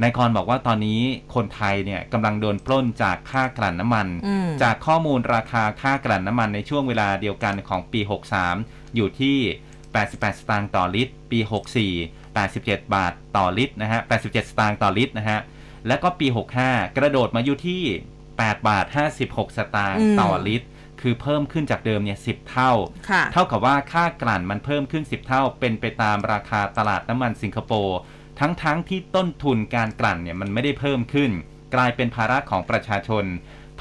[0.02, 1.02] นายกรบอกว่าตอนนี้
[1.36, 8.02] คนไทยเนี่ยกำลังโดนปล้นจากค่ากลั่นน้ำมันอืมจากข้อมูลราคาค่ากลั่นน้ำมันในช่วงเวลาเดียวกันของปี
[8.50, 9.38] 63 อยู่ที่
[9.84, 11.40] 88 สตางค์ต่อลิตร ปี
[11.82, 15.40] 64 87 บาทต่อลิตรนะฮะ87 สตางค์ต่อลิตรนะฮะ
[15.88, 16.28] แล้วก็ปี
[16.62, 17.82] 65 กระโดดมาอยู่ที่
[18.24, 18.86] 8 บาท
[19.22, 20.68] 56 สตางค์อืมต่อลิตร
[21.02, 22.72] คือเพิ่มขึ้นจากเดิมเนี่ย10 เท่า
[23.10, 27.98] ค่ะเท่ากับว่าค่ากลั่นมันเพิ่มขึ้น 10 เท่า เป็นไปตามราคาตลาดน้ำมันสิงคโปร์
[28.40, 31.32] ทั้งๆทที่ต้นทุนการกลั่นเนี่ยมันไม่ได้เพิ่มขึ้น
[31.76, 33.26] กลายเป็นภาระของประชาชน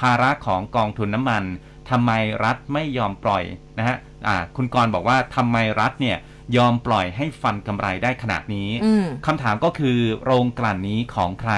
[0.01, 1.45] ภาระของกองทุนน้ำมัน
[1.91, 2.13] ทำไม
[2.45, 3.45] รัฐไม่ยอมปล่อย
[3.79, 3.97] นะฮะ
[4.27, 6.19] อ่าคุณกรณ์บอกว่าทำไมรัฐเนี่ย
[6.57, 11.53] ยอมปล่อยให้ฟันกำไรได้ขนาดนี้อืมคำถามก็คือโรงกลั่นนี้ของใคร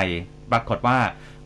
[0.51, 0.99] ปรากฏว่า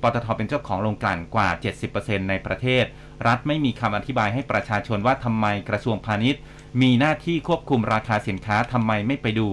[0.03, 1.49] ปตทเป็นเจ้าของโรงกลั่นกว่า
[1.89, 2.85] 70%ในประเทศ
[3.27, 6.43] รัฐไม่มีคำอธิบายให้ประชาชนว่าทำไมกระทรวงพาณิชย์
[6.81, 9.49] มีหน้าที่ควบคุมราคาสินค้าทำไมไม่ไปดู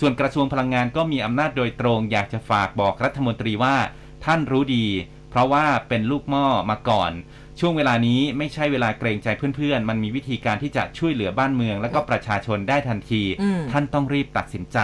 [0.00, 3.76] ส่วนกระทรวงพลังงานก็มีอำนาจโดยตรงอยากจะฝากบอกรัฐมนตรีว่า
[4.24, 4.86] ท่านรู้ดี
[5.30, 7.12] เพราะว่าเป็นลูกหม้อมาก่อน
[7.60, 14.78] ช่วงเวลานี้ไม่ใช่เวลาเกรงใจเพื่อนๆ มันมีวิธีการที่จะช่วยเหลือบ้านเมือง และก็ประชาชนได้ทันทีอืมท่านต้องรีบตัดสินใจ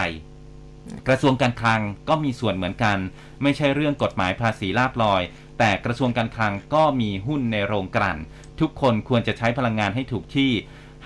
[1.08, 2.98] กระทรวงการคลังก็มีส่วนเหมือนกัน
[3.42, 5.22] ไม่ใช่เรื่องกฎหมายภาษีลาบลอย
[5.58, 8.18] แต่กระทรวงการคลังก็มีหุ้นในโรงกลั่น
[8.60, 10.52] ทุกคนควรจะใช้พลังงานให้ถูกที่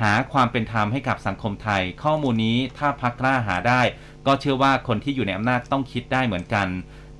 [0.03, 3.83] หาความเป็นธรรมให้กับสังคมไทย ข้อมูลนี้ถ้าพักกล้าหาได้
[4.27, 6.69] ก็เชื่อว่าคนที่อยู่ในอำนาจต้องคิดได้เหมือนกัน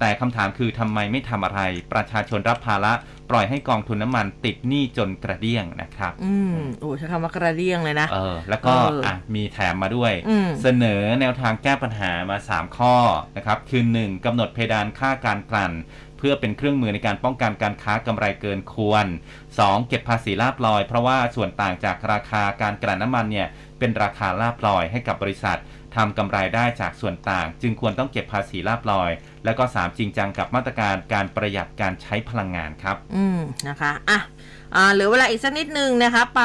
[0.01, 1.61] แต่คำถามคือทำไมไม่ทำอะไร
[1.93, 2.93] ประชาชนรับภาระ
[3.31, 12.95] ปล่อยให้กองทุนน้ำมันติดหนี้จนกระเดี้ยงนะครับ อืมโอ้ใช้คำว่ากระเดียงเลยนะ เออ แล้วก็เอออ่อะมีแถมมาด้วยอืมเสนอแนวทางแก้ปัญหามา 3 ข้อ
[13.37, 14.25] นะครับ คือ 1.
[14.25, 15.75] กำหนดเพดานค่าการกลั่น
[16.19, 19.07] เพื่อเป็นเครื่องมือในการป้องกันการค้ากำไรเกินควร
[19.47, 19.89] 2.
[19.89, 23.49] เก็บภาษีลาบลอย เพราะว่าส่วนต่างจากราคาการกลั่นน้ำมันเนี่ย
[23.79, 25.59] เป็นราคาลาบลอยให้กับบริษัท
[25.97, 29.11] ทำกำไรได้จากส่วนต่าง จึงควรต้องเก็บภาษีลาบลอย
[29.45, 29.99] แล้วก็ 3.
[29.99, 34.21] จริงจังกับมาตรการการประหยัดการใช้พลังงานครับ อืมนะคะอะ
[34.79, 36.43] อ่าหลือเวลาอีกสักนิดนึงนะคะ ไป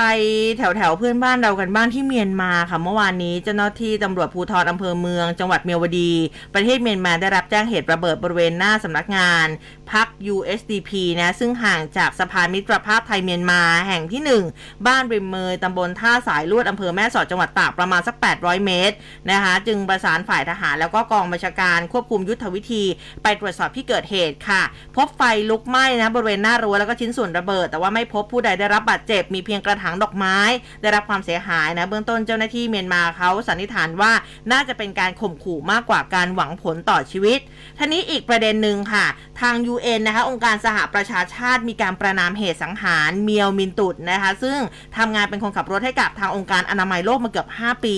[0.57, 6.11] แถวแถวเพื่อนบ้านเรากันบ้างที่เมียนมาค่ะ เมื่อวานนี้เจ้าหน้าที่ตำรวจภูธรอำเภอเมือง จังหวัดเมียวดี
[6.53, 9.47] ประเทศเมียนมาได้รับแจ้งเหตุระเบิดบริเวณหน้าสำนักงาน
[9.91, 14.21] พัก USDP นะซึ่งห่างจากสะพานมิตรภาพไทยเมียนมาแห่งที่
[14.55, 18.95] 1 บ้านริมเมยตำบลท่าสายลวดอำเภอแม่สอดจังหวัดตากประมาณสัก 800 เมตร
[19.31, 22.83] นะคะจึงประสานฝ่ายทหารแล้วก็กองบัญชาการควบคุมยุทธวิธี
[23.23, 24.61] ไปตรวจสอบที่เกิดเหตุค่ะ
[24.95, 30.37] พบไฟลุกไหม้นะบริเวณหน้ารั้วแล้วก็ชิ้นส่วนระเบิด แต่ว่าไม่พบผู้ใดได้รับบาดเจ็บ มีเพียงกระถางดอกไม้
[30.81, 34.11] ได้รับความเสียหายนะ เบื้องต้นเจ้าหน้าที่เมียนมาเขาสันนิษฐานว่า
[34.51, 37.39] น่าจะเป็นการข่มขู่มากกว่าการหวังผลต่อชีวิต
[37.77, 39.05] ท่านี้อีกประเด็นหนึ่งค่ะ
[39.41, 44.57] ทาง UN นะคะองค์การสหประชาชาติมีการประนามเหตุสังหารเมียวมินตุดนะคะซึ่ง
[44.97, 47.97] ทำงานเป็นคนขับรถให้กับทางองค์การอนามัยโลกมาเกือบ 5 ปี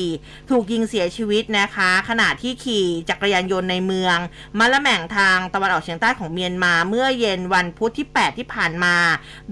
[0.50, 4.18] ถูกยิงเสียชีวิตนะคะ ขณะที่ขี่จักรยานยนต์ในเมือง
[4.60, 8.96] มะละแม่งทางตะวันออกเฉียงใต้ของเมียนมาเมื่อเย็นวันพุธที่ 8 ที่ผ่านมา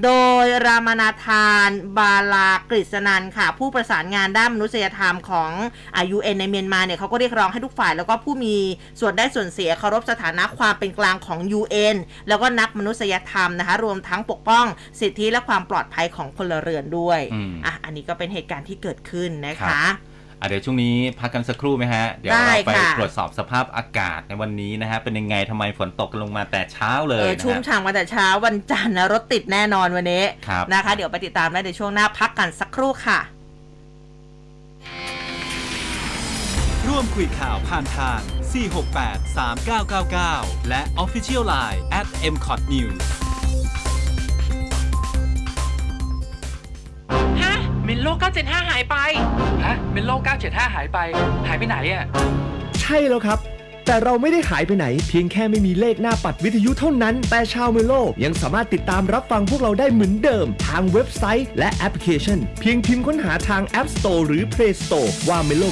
[0.04, 0.12] โด
[0.44, 5.52] ยรามนาธาน บาลากฤษนันค่ะ ผู้ประสานงานด้านมนุษยธรรมของ
[5.97, 8.56] อายุเอ็นในเมียนมาเนี่ยเขาก็เรียกร้องให้ทุกฝ่ายแล้วก็ผู้มี
[8.99, 11.95] ส่วนได้ส่วนเสียเคารพสถานะความเป็นกลางของ UN
[12.28, 14.66] แล้วก็นักมนุษยธรรมนะคะ รวมทั้งปกป้อง
[14.99, 20.11] สิทธิและความปลอดภัยของพลเรือนด้วยอืมอะอันนี้ก็เป็นเหตุการณ์ที่เกิดขึ้นนะครัคะบ
[20.42, 33.20] อะเดี๋ยวช่วงนี้พักกันสักครู่ไหมฮะ เดี๋ยวได้เราไปค่ะตรวจสอบสภาพอากาศในวันนี้นะฮะ เป็นยังไงทำไมฝนตกลงมาแต่เช้าเลเอยอนะชุ่มฮะฉ่ำมาแต่เช้าวันจันทร์นะรถติดแน่นอนวันนี้ครับนะคะ เดี๋ยวไปติดตามได้ในช่วงหน้าพักกันสักครู่ค่ะ
[36.88, 38.20] ร่วมคุยข่าวผ่านทาง
[38.80, 43.21] 468 3999 และ Official Line at m c o t News
[48.04, 48.08] โล
[48.39, 48.95] 975 หายไป
[49.66, 50.12] ฮะ เมนโล
[50.43, 50.97] 975 หายไป
[51.47, 52.04] หายไปไหนอะ
[52.82, 53.39] ใช่แล้วครับ
[53.86, 65.70] แต่เราไม่ได้หายไปไหน เพียงแค่ไม่มีเลขหน้าปัดวิทยุเท่านั้น แต่ชาวเมโลยังสามารถติดตามรับฟังพวกเราได้เหมือนเดิม ทางเว็บไซต์และแอปพลิเคชัน เพียงพิมพ์ค้นหาทาง App Store หรือ Play Store ว่า Melo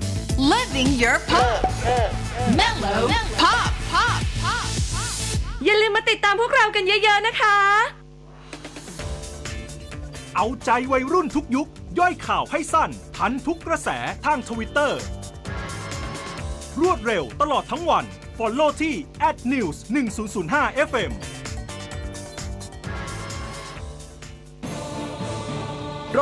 [0.51, 1.59] Living your pop.
[2.59, 3.01] Mellow
[3.41, 3.71] Pop.
[3.91, 4.19] Pop.
[4.43, 4.65] Pop.
[5.63, 7.57] อย่าลืมมาติดตามพวกเรากันเยอะ ๆ นะคะ
[10.35, 11.67] เอาใจวัยรุ่นทุกยุค
[11.99, 13.89] ย่อยข่าวให้สั้น ทันทุกกระแส
[14.25, 15.01] ทางทวิตเตอร์
[16.81, 18.05] รวดเร็วตลอดทั้งวัน
[18.37, 18.95] Follow ที่
[19.51, 19.75] @news
[20.29, 21.11] 1005 FM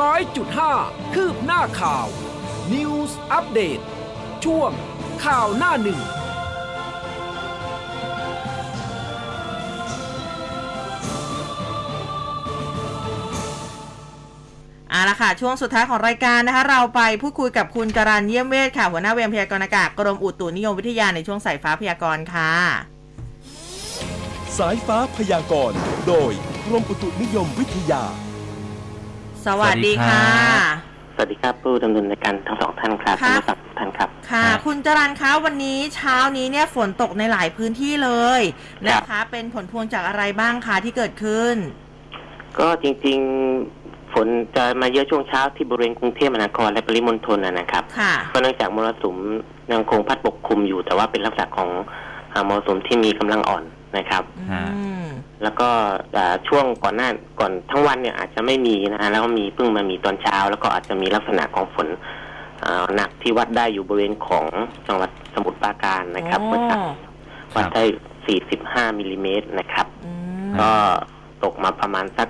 [0.04, 0.72] ้อยจุดห้า
[1.14, 2.06] คืบหน้าข่าว
[2.74, 3.80] News อัปเดต
[4.44, 4.70] ช่วง
[5.24, 6.00] ข่าวหน้าหนึ่ง
[14.90, 22.52] เอาละค่ะ ช่วงสุดท้ายของรายการนะคะ เราไปพูดคุยกับคุณจรันเยี่ยมเวทค่ะ หัวหน้าเวรพยากรณ์อากาศกรมอุตุนิยมวิทยาในช่วงสายฟ้าพยากรณ์ค่ะ
[24.58, 26.32] สายฟ้าพยากรณ์ โดย
[26.66, 28.04] กรมอุตุนิยมวิทยา
[29.46, 30.24] สวัสดีค่ะ
[31.14, 38.42] สวัสดีครับผู้ดำเนินรายการทั้งสองท่านครับค่ะท่านผู้ฟังทุกท่านครับ ค่ะ คุณจรันคะวันนี้เช้านี้เนี่ยฝนตกในหลายพื้นที่เลย
[38.86, 41.54] นะคะ เป็นผลพวงจากอะไรบ้างคะที่เกิดขึ้น
[42.58, 49.16] ก็จริงๆฝนจะมาเยอะช่วงเช้าที่บริเวณกรุงเทพมหานครและปริมณฑลนะนะครับค่ะก็เนื่องจากมรสุม
[49.72, 51.68] ยังคงพัดปกคลุมอยู่แต่ว่าเป็นลักษณะของ
[52.32, 53.64] อ่ามรสุมที่มีกำลังอ่อน
[53.96, 54.60] นะครับอื
[55.04, 55.06] ม
[55.42, 55.68] แล้วก็
[56.16, 57.08] อ่าช่วงก่อนหน้า
[57.40, 61.88] ก่อนทั้งวันเนี่ยอาจจะไม่มีนะฮะแล้วก็มีเพิ่งมามีตอนเช้า แล้วก็อาจจะมีลักษณะของฝน
[62.64, 64.46] อ่าหนักที่วัดได้อยู่บริเวณของ
[64.86, 66.80] จังหวัดสมุทรปราการนะครับอ๋อ เมื่อเช้า
[67.56, 67.84] วัดได้
[68.40, 70.12] 45มิลลิเมตรนะครับ อื
[70.48, 70.70] ม ก็
[71.44, 72.28] ตกมาประมาณสัก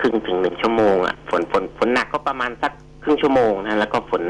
[0.00, 2.72] ครึ่งถึงหนึ่งชั่วโมงอะฝนฝนฝนหนักก็ประมาณสัก
[3.02, 4.22] ครึ่งชั่วโมงนะแล้วก็ฝน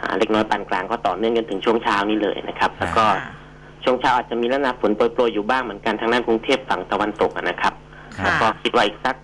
[0.00, 3.39] อ่าเล็กน้อยปานกลางก็ต่อเนื่องจนถึงช่วงเช้านี้เลยนะครับ แล้วก็ ค่ะ
[3.84, 7.74] ช่วงเช้าอาจจะมีลักษณะฝนโปรยๆอยู่บ้างเหมือนกันทางด้านกรุงเทพฝั่งตะวันตกอะนะครับ
[8.18, 9.16] ค่ะ แล้วก็คิดว่าอีกสัก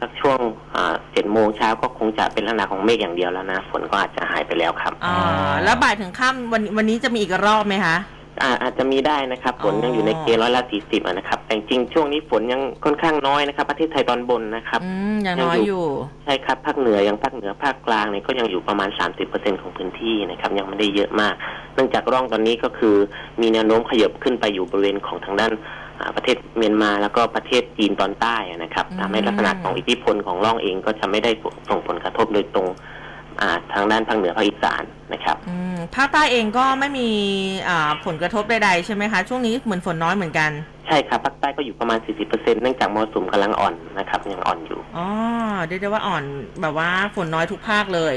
[0.00, 0.38] สักช่วง
[1.12, 7.96] เจ็ดโมงเช้าก็คงจะเป็นลักษณะของเมฆอย่างเดียวแล้วนะฝนก็อาจจะหายไปแล้วครับอ่าแล้วบ่ายถึงค่ำวันวันนี้จะมีอีกรอบไหมคะ
[8.42, 15.84] อาอาจจะมีได้นะครับฝนยังอยู่ในเกณฑ์ร้อยละสี่สิบนะครับ แต่จริงๆช่วงนี้ฝนยังค่อนข้างน้อยนะครับ ประเทศไทยตอนบนนะครับอืมยังน้อยอยู่
[16.24, 18.88] ใช่ครับภาคเหนือยังภาคเหนือภาคกลางเนี่ยก็ยังอยู่ประมาณ
[19.26, 21.34] 30%ของพื้นที่นะครับ ยังไม่ได้เยอะมาก
[21.74, 22.96] เนื่องจากร่องตอนนี้ก็คือ
[23.40, 25.52] มีแนวโน้มขยับขึ้นไปอยู่บริเวณของทางด้าน
[26.00, 31.30] อ่าประเทศเมียนมาแล้วก็ประเทศจีนตอนใต้อะนะครับอืมทำให้ลักษณะของอิทธิพลของร่องเองก็จะไม่ได้
[31.68, 32.68] ส่งผลกระทบโดยตรง
[33.40, 34.82] อ่าทางด้านภาคเหนือภาคอีสาน
[35.12, 37.08] นะครับอืมภาคใต้เองก็ไม่มี
[37.68, 40.50] อ่าผลกระทบใดๆใช่ไหมคะ ช่วงนี้เหมือนฝนน้อยเหมือนกัน
[40.86, 45.06] ใช่ครับภาคใต้ก็อยู่ประมาณ 40%เนื่องจากมรสุมกำลังอ่อนนะครับยังอ่อนอยู่อ๋อ
[45.66, 46.24] เรียกได้ว่าอ่อน
[46.60, 48.14] แบบว่าฝนน้อยทุกภาคเลย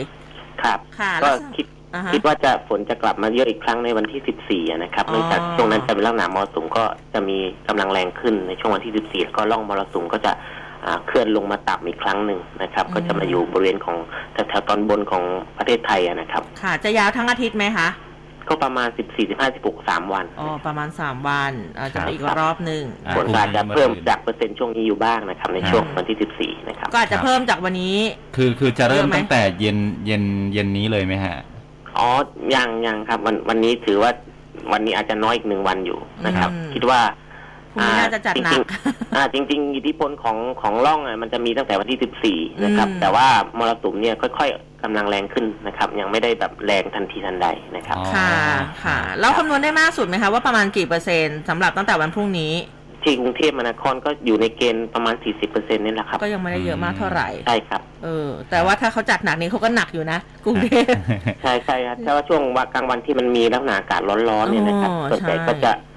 [0.63, 10.68] ครับค่ะก็แล้วคิดอ่าฮะ คิดว่าจะฝนจะกลับมาเยอะอีกครั้งในวันที่ 14อะนะครับอ๋อ เนื่องจากช่วงนั้นจะเป็นลักษณะมรสุมก็จะมีกำลังแรงขึ้นในช่วงวันที่ 14แล้วก็ร่องมรสุมก็จะอ่า
[11.08, 13.98] เคลื่อนลงมาต่ำอีกครั้งหนึ่งนะครับ ก็จะมาอยู่บริเวณของ
[14.34, 15.24] แถวๆตอนบนของ
[15.58, 17.90] ประเทศไทยอะนะครับ ค่ะ จะยาวทั้งอาทิตย์ไหมคะ
[18.48, 27.98] ก็ประมาณ14 15 16 3วันอ๋อประมาณ3วันอ่าจะไปอีกรอบหนึ่งอ่าฝนก็อาจจะเพิ่มจากเปอร์เซ็นต์ช่วงนี้อยู่บ้างนะครับในช่วงวันที่14นะครับก็อาจจะเพิ่มจากวันนี้
[28.36, 30.24] คือคือจะเริ่มเยอะไหมตั้งแต่เย็นเย็น
[30.54, 31.36] เย็นนี้เลยไหมฮะ
[31.98, 32.08] อ๋อ
[32.56, 34.12] ยังยังครับ วันวันนี้ถือว่า
[34.72, 37.00] วันนี้อาจจะน้อยอีกหนึ่งวันอยู่นะครับอืมคิดว่า
[37.72, 48.30] พรุ่งนี้น่าจะจัดหนักจริงๆอ่าจริง ๆ อิทธิพลของของร่องอะมันจะมีตั้งแต่วันที่ 14 นะครับอืมแต่ว่ามรสุมเนี่ยค่อยๆกำลังแรงขึ้นนะครับ ยังไม่ได้แบบแรงทันทีทันใดนะครับอ๋อค่ะ
[48.84, 52.53] ค่ะ แล้วคำนวณได้มากสุดไหมคะว่าประมาณกี่เปอร์เซ็นต์สำหรับตั้งแต่วันพรุ่งนี้
[53.03, 55.15] ที่กรุงเทพมหานครก็อยู่ในเกณฑ์ประมาณ
[55.47, 60.93] 40%นี่แหละครับ ก็ยังไม่ได้เยอะมากเท่าไหร่ ใช่ครับ เออ แต่ว่าถ้าเขาจัดหนักนี้เขาก็หนักอยู่นะ กรุงเทพ
[61.41, 65.89] ใช่ใช่ครับแต่ว่าช่วงวันกลางวันที่มันมีลักษณะอากาศร้อนๆเนี่ยนะครับอ๋อส่วนใหญ่ใช่ก็จะอ่า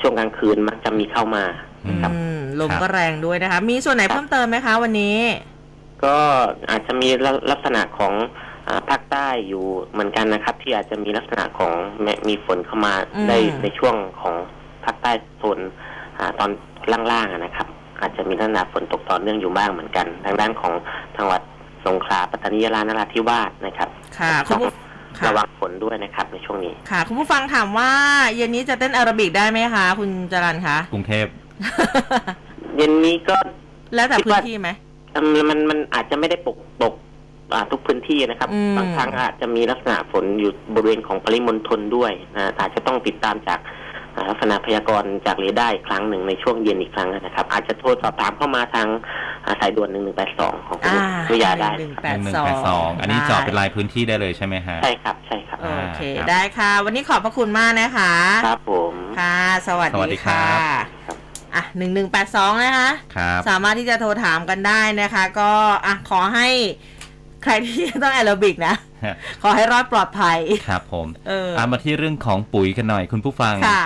[0.00, 1.44] ช่วงกลางคืนมักจะมีเข้ามา
[1.88, 5.18] นะครับอืมลมก็แรงด้วยนะคะ มีส่วนไหนเพิ่มเติมไหมคะวันนี้
[6.04, 6.16] ก็
[6.70, 8.12] อาจจะมีลักลักษณะของ
[8.68, 11.72] อาภาคใต้อยู่เหมือนกันนะครับ ที่อาจจะมีลักษณะของ
[12.02, 14.34] แมมีฝนเข้ามาอืมได้ในช่วงของ
[14.84, 15.58] ภาคใต้โซน
[16.18, 16.50] อาตอน
[17.12, 17.68] ล่างๆอะนะครับ
[18.00, 20.72] อาจจะมีลักษณะฝนตกต่อเนื่องอยู่บ้างเหมือนกัน ทางด้านของ
[21.16, 21.40] จังหวัด
[21.86, 24.85] สงขลาปัตตานียะลานราธิวาสนะครับ ค่ะคุต้ณองผู้ค่ะ
[25.26, 27.90] ระวังฝนด้วยนะครับในช่วงนี้ค่ะ คุณผู้ฟังถามว่า
[28.36, 31.26] เย็นนี้จะเต้นแอโรบิกได้ไหมคะ คุณจรันคะกรุงเทพ
[32.76, 33.36] เย็นนี้ก็
[33.94, 34.68] แล้วแต่พื้นที่ไหม
[35.16, 36.94] อืมมันมันอาจจะไม่ได้ปกตก
[37.54, 43.85] อ่าทุกพื้นที่นะครับอืมบางครั้งอาจจะมีลักษณะฝนอยู่บริเวณของปริมณฑลด้วยนะอาจจะต้องติดตามจากอ่า
[44.28, 48.88] ลักษณะพยากรณ์จากเรดาร์อีกครั้งหนึ่งในช่วงเย็นอีกครั้งนะครับ อาจจะโทรสอบถามเข้ามาทาง
[49.46, 58.12] อ่าสายด่วนหนึ่งหนึ่งแปดสองของคุณอ่าวิทยาได้หนึ่งแปดหนึ่งสอแปงดสองอันนี้เจาะเป็นรายพื้นที่ได้เลยใช่ไหมฮะ ใช่ครับ ใช่ครับ โอเคอ่าได้ค่ะ วันนี้ขอบพระคุณมากนะคะ
[58.46, 59.36] ครับผม ค่ะ
[59.68, 60.44] สวัสสวัสดีดีครัค่ะ
[61.12, 61.16] บ
[61.54, 65.50] อะหนึ่งหนึ่งแปดสองนะคะครับสามารถที่จะโทรถามกันได้นะคะ ก็
[65.86, 66.48] อะขอให้
[67.44, 70.38] ใครที่ต้องแอโรบิกนะฮะขอให้รอดปลอดภัย
[70.68, 73.84] ครับผม เออเอามาที่เรื่องของปุ๋ยกันหน่อยคุณผู้ฟังค่ะ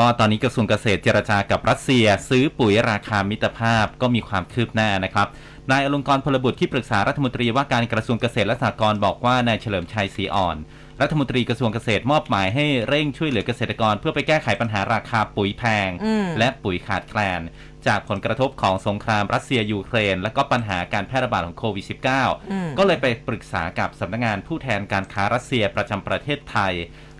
[0.00, 5.28] ก็ตอนนี้กระทรวงเกษตรเจรจากับรัสเซีย ซื้อปุ๋ยราคามิตรภาพก็มีความคืบหน้านะครับ
[5.70, 10.56] นายอลงกรณ์พลบุตรที่ปรึกษารัฐมนตรีว่าการกระทรวงเกษตรและสหกรณ์บอกว่านายเฉลิมชัยศรีอ่อน
[11.00, 17.40] รัฐมนตรีกระทรวงเกษตรมอบหมายให้เร่งช่วยเหลือเกษตรกร เพื่อไปแก้ไขปัญหาราคาปุ๋ยแพงอืมและปุ๋ยขาดแคลน
[17.86, 26.74] จากผลกระทบของสงครามรัสเซียยูเครน และก็ปัญหาการแพร่ระบาดของโควิดอืม -19 ก็เลยไปปรึกษากับสำนักงานผู้แทนการค้ารัสเซียประจำประเทศไทย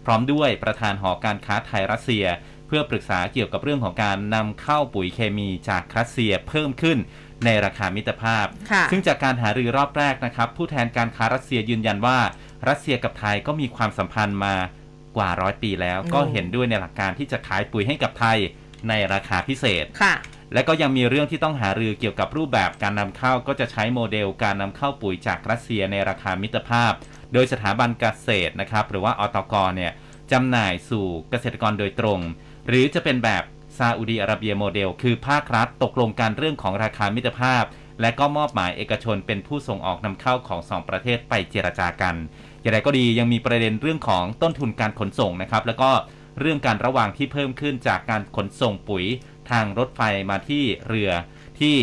[0.05, 2.25] พร้อมด้วยประธานหอการค้าไทยรัสเซีย
[2.60, 6.99] เพื่อปรึกษาเกี่ยวกับเรื่องของการนำเข้าปุ๋ยเคมีจากรัสเซียเพิ่มขึ้น
[7.45, 12.19] ในราคามิตรภาพค่ะซึ่งจากการหารือรอบแรกนะครับ ผู้แทนการค้ารัสเซียยืนยันว่า
[12.69, 14.57] รัสเซียกับไทยก็มีความสัมพันธ์มา
[15.17, 18.39] กว่าร้อยปีแล้วอืมก็เห็นด้วยในหลักการที่จะขายปุ๋ยให้กับไทย
[18.89, 20.15] ในราคาพิเศษค่ะ
[20.55, 26.93] และก็ยังมีเรื่องที่ต้องหารือเกี่ยวกับรูปแบบการนำเข้าก็จะใช้โมเดลการนำเข้าปุ๋ยจากรัสเซียในราคามิตรภาพ
[27.33, 29.93] โดยสถาบันเกษตรนะครับ หรือว่าอตกเนี่ย
[30.33, 32.21] จำหน่ายสู่เกษตรกรโดยตรง
[32.67, 33.43] หรือจะเป็นแบบ
[33.79, 37.65] ซาอุดีอาระเบียโมเดล คือภาครัฐตกลงกันเรื่องของราคามิตรภาพ
[38.01, 42.15] และก็มอบหมายเอกชนเป็นผู้ส่งออกนำเข้าของสองประเทศไปเจรจากัน
[42.61, 45.91] อย่างไรก็ดียังมีประเด็นเรื่องของต้นทุนการขนส่งนะครับแล้วก็
[46.41, 49.05] เรื่องการระวางที่เพิ่มขึ้นจากการขนส่งปุ๋ย
[49.51, 50.01] ทางรถไฟ
[50.31, 51.11] มาที่เรือ
[51.61, 51.77] ที่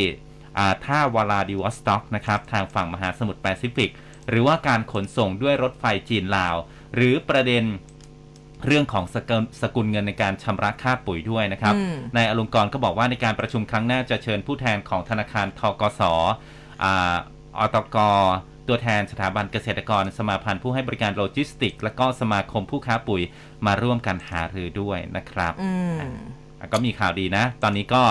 [0.85, 3.91] ท่าวลาดิวอสต็อกนะครับทางฝั่งมหาสมุทรแปซิฟิก
[4.29, 6.55] หรือว่าการขนส่งด้วยรถไฟจีนลาว
[6.95, 7.63] หรือประเด็น
[8.65, 16.01] เรื่องของสกุลสกุลเงินในการชำระค่าปุ๋ยด้วยนะครับอืมนายอลงกรณ์ก็บอกว่าในการประชุมครั้งหน้าจะเชิญผู้แทนของธนาคารธกส
[16.83, 17.15] อ่า
[17.57, 17.97] อตก
[18.67, 23.21] ตัวแทนสถาบันเกษตรกร สมาพันธ์ผู้ให้บริการโลจิสติกส์และก็สมาคมผู้ค้าปุ๋ย
[23.65, 25.97] มาร่วมกันหารือด้วยนะครับอืม
[26.59, 28.03] อะก็มีข่าวดีนะ ตอนนี้ก็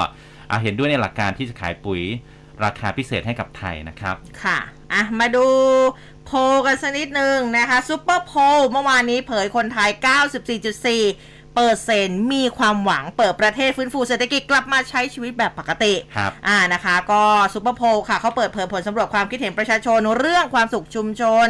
[0.50, 2.02] อะเห็นด้วยในหลักการที่จะขายปุ๋ย
[2.64, 4.58] ราคาพิเศษให้กับไทยนะครับ ค่ะ
[4.92, 5.46] อะ มาดู
[6.26, 9.90] โพลกันสักนิดนึงนะคะซูเปอร์โพลเมื่อวานนี้เผยคนไทย
[10.54, 17.22] 94.4 เปอร์เซ็นต์มีความหวังเปิดประเทศฟื้นฟูเศรษฐกิจกลับมาใช้ชีวิตแบบปกติครับอ่านะคะ ก็
[17.54, 21.48] ซูเปอร์โพลค่ะเขาเปิดเผยผลสำรวจความคิดเห็นประชาชนเรื่องความสุขชุมชน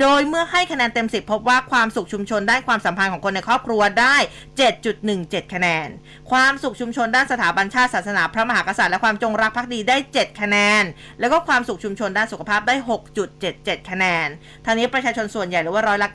[0.00, 4.16] โดยเมื่อให้คะแนนเต็ม 10 พบว่าความสุขชุมชนด้านความสัมพันธ์ของคนในครอบครัวได้
[4.84, 5.88] 7.17 คะแนน
[6.30, 10.84] ความสุขชุมชนด้านสถาบันชาติศาสนา พระมหากษัตริย์และความจงรักภักดีได้ 7 คะแนน
[11.20, 12.74] แล้วก็ความสุขชุมชนด้านสุขภาพได้
[13.32, 14.26] 6.77 คะแนน
[14.64, 16.08] ทางนี้ประชาชนส่วนใหญ่หรือว่าร้อยละ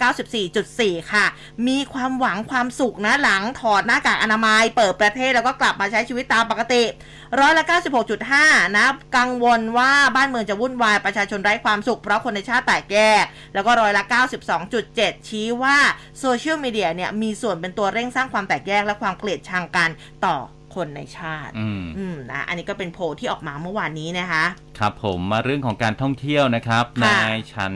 [0.54, 1.26] 94.4 ค่ะ
[1.68, 6.84] มีความหวังความสุขนะหลังถอดหน้ากากอนามัย เปิดประเทศแล้วก็กลับมาใช้ชีวิตตามปกติ
[7.40, 7.64] ร้อยละ
[8.20, 14.04] 96.5 นะ กังวลว่าบ้านเมืองจะวุ่นวาย ประชาชนไร้ความสุข เพราะคนในชาติแตกแยก แล้วก็ร้อยละ
[14.66, 15.78] 92.7 ชี้ว่า
[16.20, 19.90] โซเชียลมีเดียเนี่ย มีส่วนเป็นตัวเร่งสร้างความแตกแยกและความเกลียดชังกัน
[20.26, 20.38] ต่อ
[20.76, 24.44] คนในชาติอืมอืมนะ อันนี้ก็เป็นโพลที่ออกมาเมื่อวานนี้นะคะ
[24.80, 27.74] ครับผม มาเรื่องของการท่องเที่ยวนะครับค่ะนายฉัน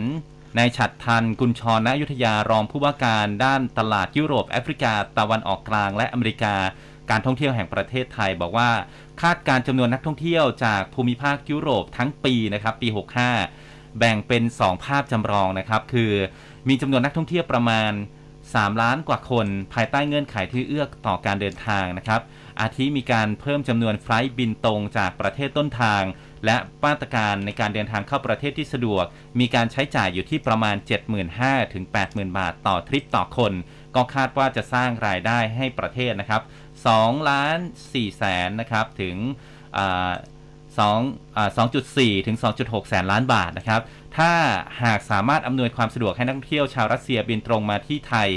[0.57, 6.55] นายฉัดทันกุลชรณยุทธยารองผู้ว่าการด้านตลาดยุโรปแอฟริกาตะวันออกกลางและอเมริกา
[7.09, 8.71] การท่องเที่ยวแห่งประเทศไทยบอกว่า
[9.21, 12.87] คาดการจำนวนนักท่องเที่ยวจากภูมิภาคยุโรปทั้งปีนะครับปี
[13.43, 16.11] 65 แบ่งเป็น 2 ภาพจำลองนะครับ คือ
[16.67, 17.91] มีจำนวนนักท่องเที่ยวประมาณ
[18.35, 22.21] 3 ล้านกว่าคน ภายใต้เงื่อนไขที่เอื้อต่อการเดินทางนะครับ
[22.61, 26.03] อาทิมีการเพิ่มจำนวนไฟล์บินตรงจากประเทศต้นทาง
[26.45, 29.05] และมาตรการในการเดินทางเข้าประเทศที่สะดวก
[29.39, 30.75] มีการใช้จ่ายอยู่ที่ประมาณ
[31.25, 33.53] 75,000ถึง80,000 บาทต่อทริปต่อคน
[33.95, 36.41] ก็คาดว่าจะสร้างรายได้ให้ประเทศนะครับ
[36.85, 37.57] 2ล้าน
[37.89, 39.15] 4แสนนะครับถึง
[39.77, 40.11] อ่า
[40.77, 40.89] 2
[41.57, 43.81] 2.4 ถึง 2.6 แสนล้านบาทนะครับ
[44.17, 44.31] ถ้า
[44.83, 48.29] หากสามารถอำนวยความสะดวกให้นักท่องเที่ยวชาวรัสเซียบินตรงมาที่ไทย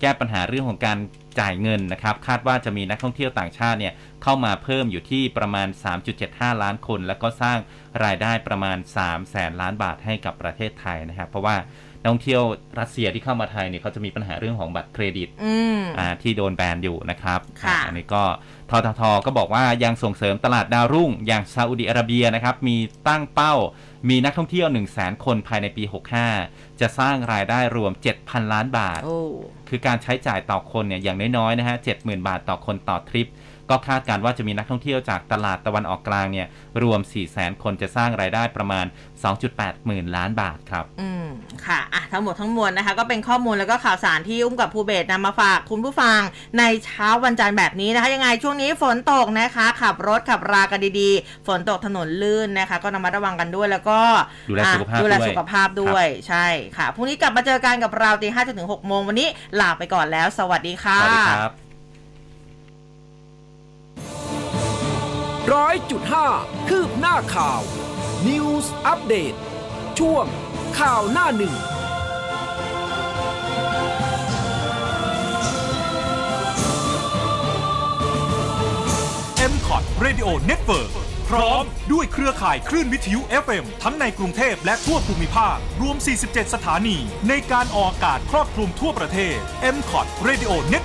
[0.00, 0.98] แก้ปัญหาเรื่องของการ
[1.40, 5.68] จ่ายเงินนะครับ คาดว่าจะมีนักท่องเที่ยวต่างชาติเนี่ยเข้ามาเพิ่มอยู่ที่ประมาณ
[6.14, 7.58] 3.75 ล้านคน แล้วก็สร้าง
[8.04, 11.56] รายได้ประมาณ 3 แสนล้านบาทให้กับประเทศไทยนะครับ เพราะว่า
[12.00, 12.42] นักท่องเที่ยว
[12.80, 18.24] รัสเซียที่เข้ามาไทยเนี่ยเขาจะมีปัญหาเรื่องของบัตรเครดิตอืมอ่าที่โดนแบนอยู่นะครับค่ะอันนี้ก็
[18.70, 22.76] ทททก็บอกว่ายังส่งเสริมตลาดดาวรุ่ง อย่างซาอุดิอาระเบียนะครับมี
[23.08, 23.54] ตั้งเป้า
[24.08, 25.84] มีนักท่องเที่ยว 1 0 0 0 0แสนคนภายในปี
[26.32, 29.18] 65 จะสร้างรายได้รวม 7,000 ล้านบาทโอ้
[29.68, 33.28] คือการใช้จ่ายต่อคนเนี่ยอย่างน้อยๆนะฮะ 70,000 บาทต่อคนต่อทริป
[33.70, 36.46] ก็คาดการณ์ว่าจะมีนักท่องเที่ยวจากตลาดตะวันออกกลางเนี่ย
[36.82, 38.86] รวม 4 0 0 0 0 0 คนจะสร้างรายได้ประมาณ
[39.36, 41.26] 2.8 หมื่นล้านบาทครับ อืม
[41.66, 46.20] ค่ะ อะ ทั้งหมดทั้งมวลนะคะ ก็เป็นข้อมูลแล้วก็ข่าวสารที่อุ้มกับภูเบศนำมาฝากคุณผู้ฟัง
[46.58, 54.00] ในเช้าวันจันทร์แบบนี้นะคะ ยังไงช่วงนี้ฝนตกนะคะ ขับรถขับรากันดีๆ ฝนตกถนนลื่นนะคะ ก็ระมัดระวังกันด้วยแล้วก็
[54.50, 56.46] ดูแลอะสุขภาพดูแลด้วยสุขภาพด้วย ใช่
[56.76, 59.28] ค่ะ พรุ่งนี้กลับมาเจอกันกับเราตีห้าจนถึงหกโมงวันนี้
[59.60, 61.65] ลาไปก่อนแล้ว สวัสดีค่ะ สวัสดีครับ
[65.54, 66.28] ร้อยจุดห้า
[66.68, 67.60] คืบหน้าข่าว
[68.26, 69.34] News อัปเดต
[69.98, 70.24] ช่วง
[70.78, 71.54] ข่าวหน้าหนึ่ง
[79.52, 80.90] m c o t Radio Network
[81.28, 86.96] พร้อมด้วยเครือข่ายคลื่นวิทยุ FM ทั้งในกรุงเทพและทั่วภูมิภาค รวม 47 สถานี
[87.28, 89.36] ในการออกอากาศครอบคลุมทั่วประเทศ
[89.74, 90.84] m c o t Radio Network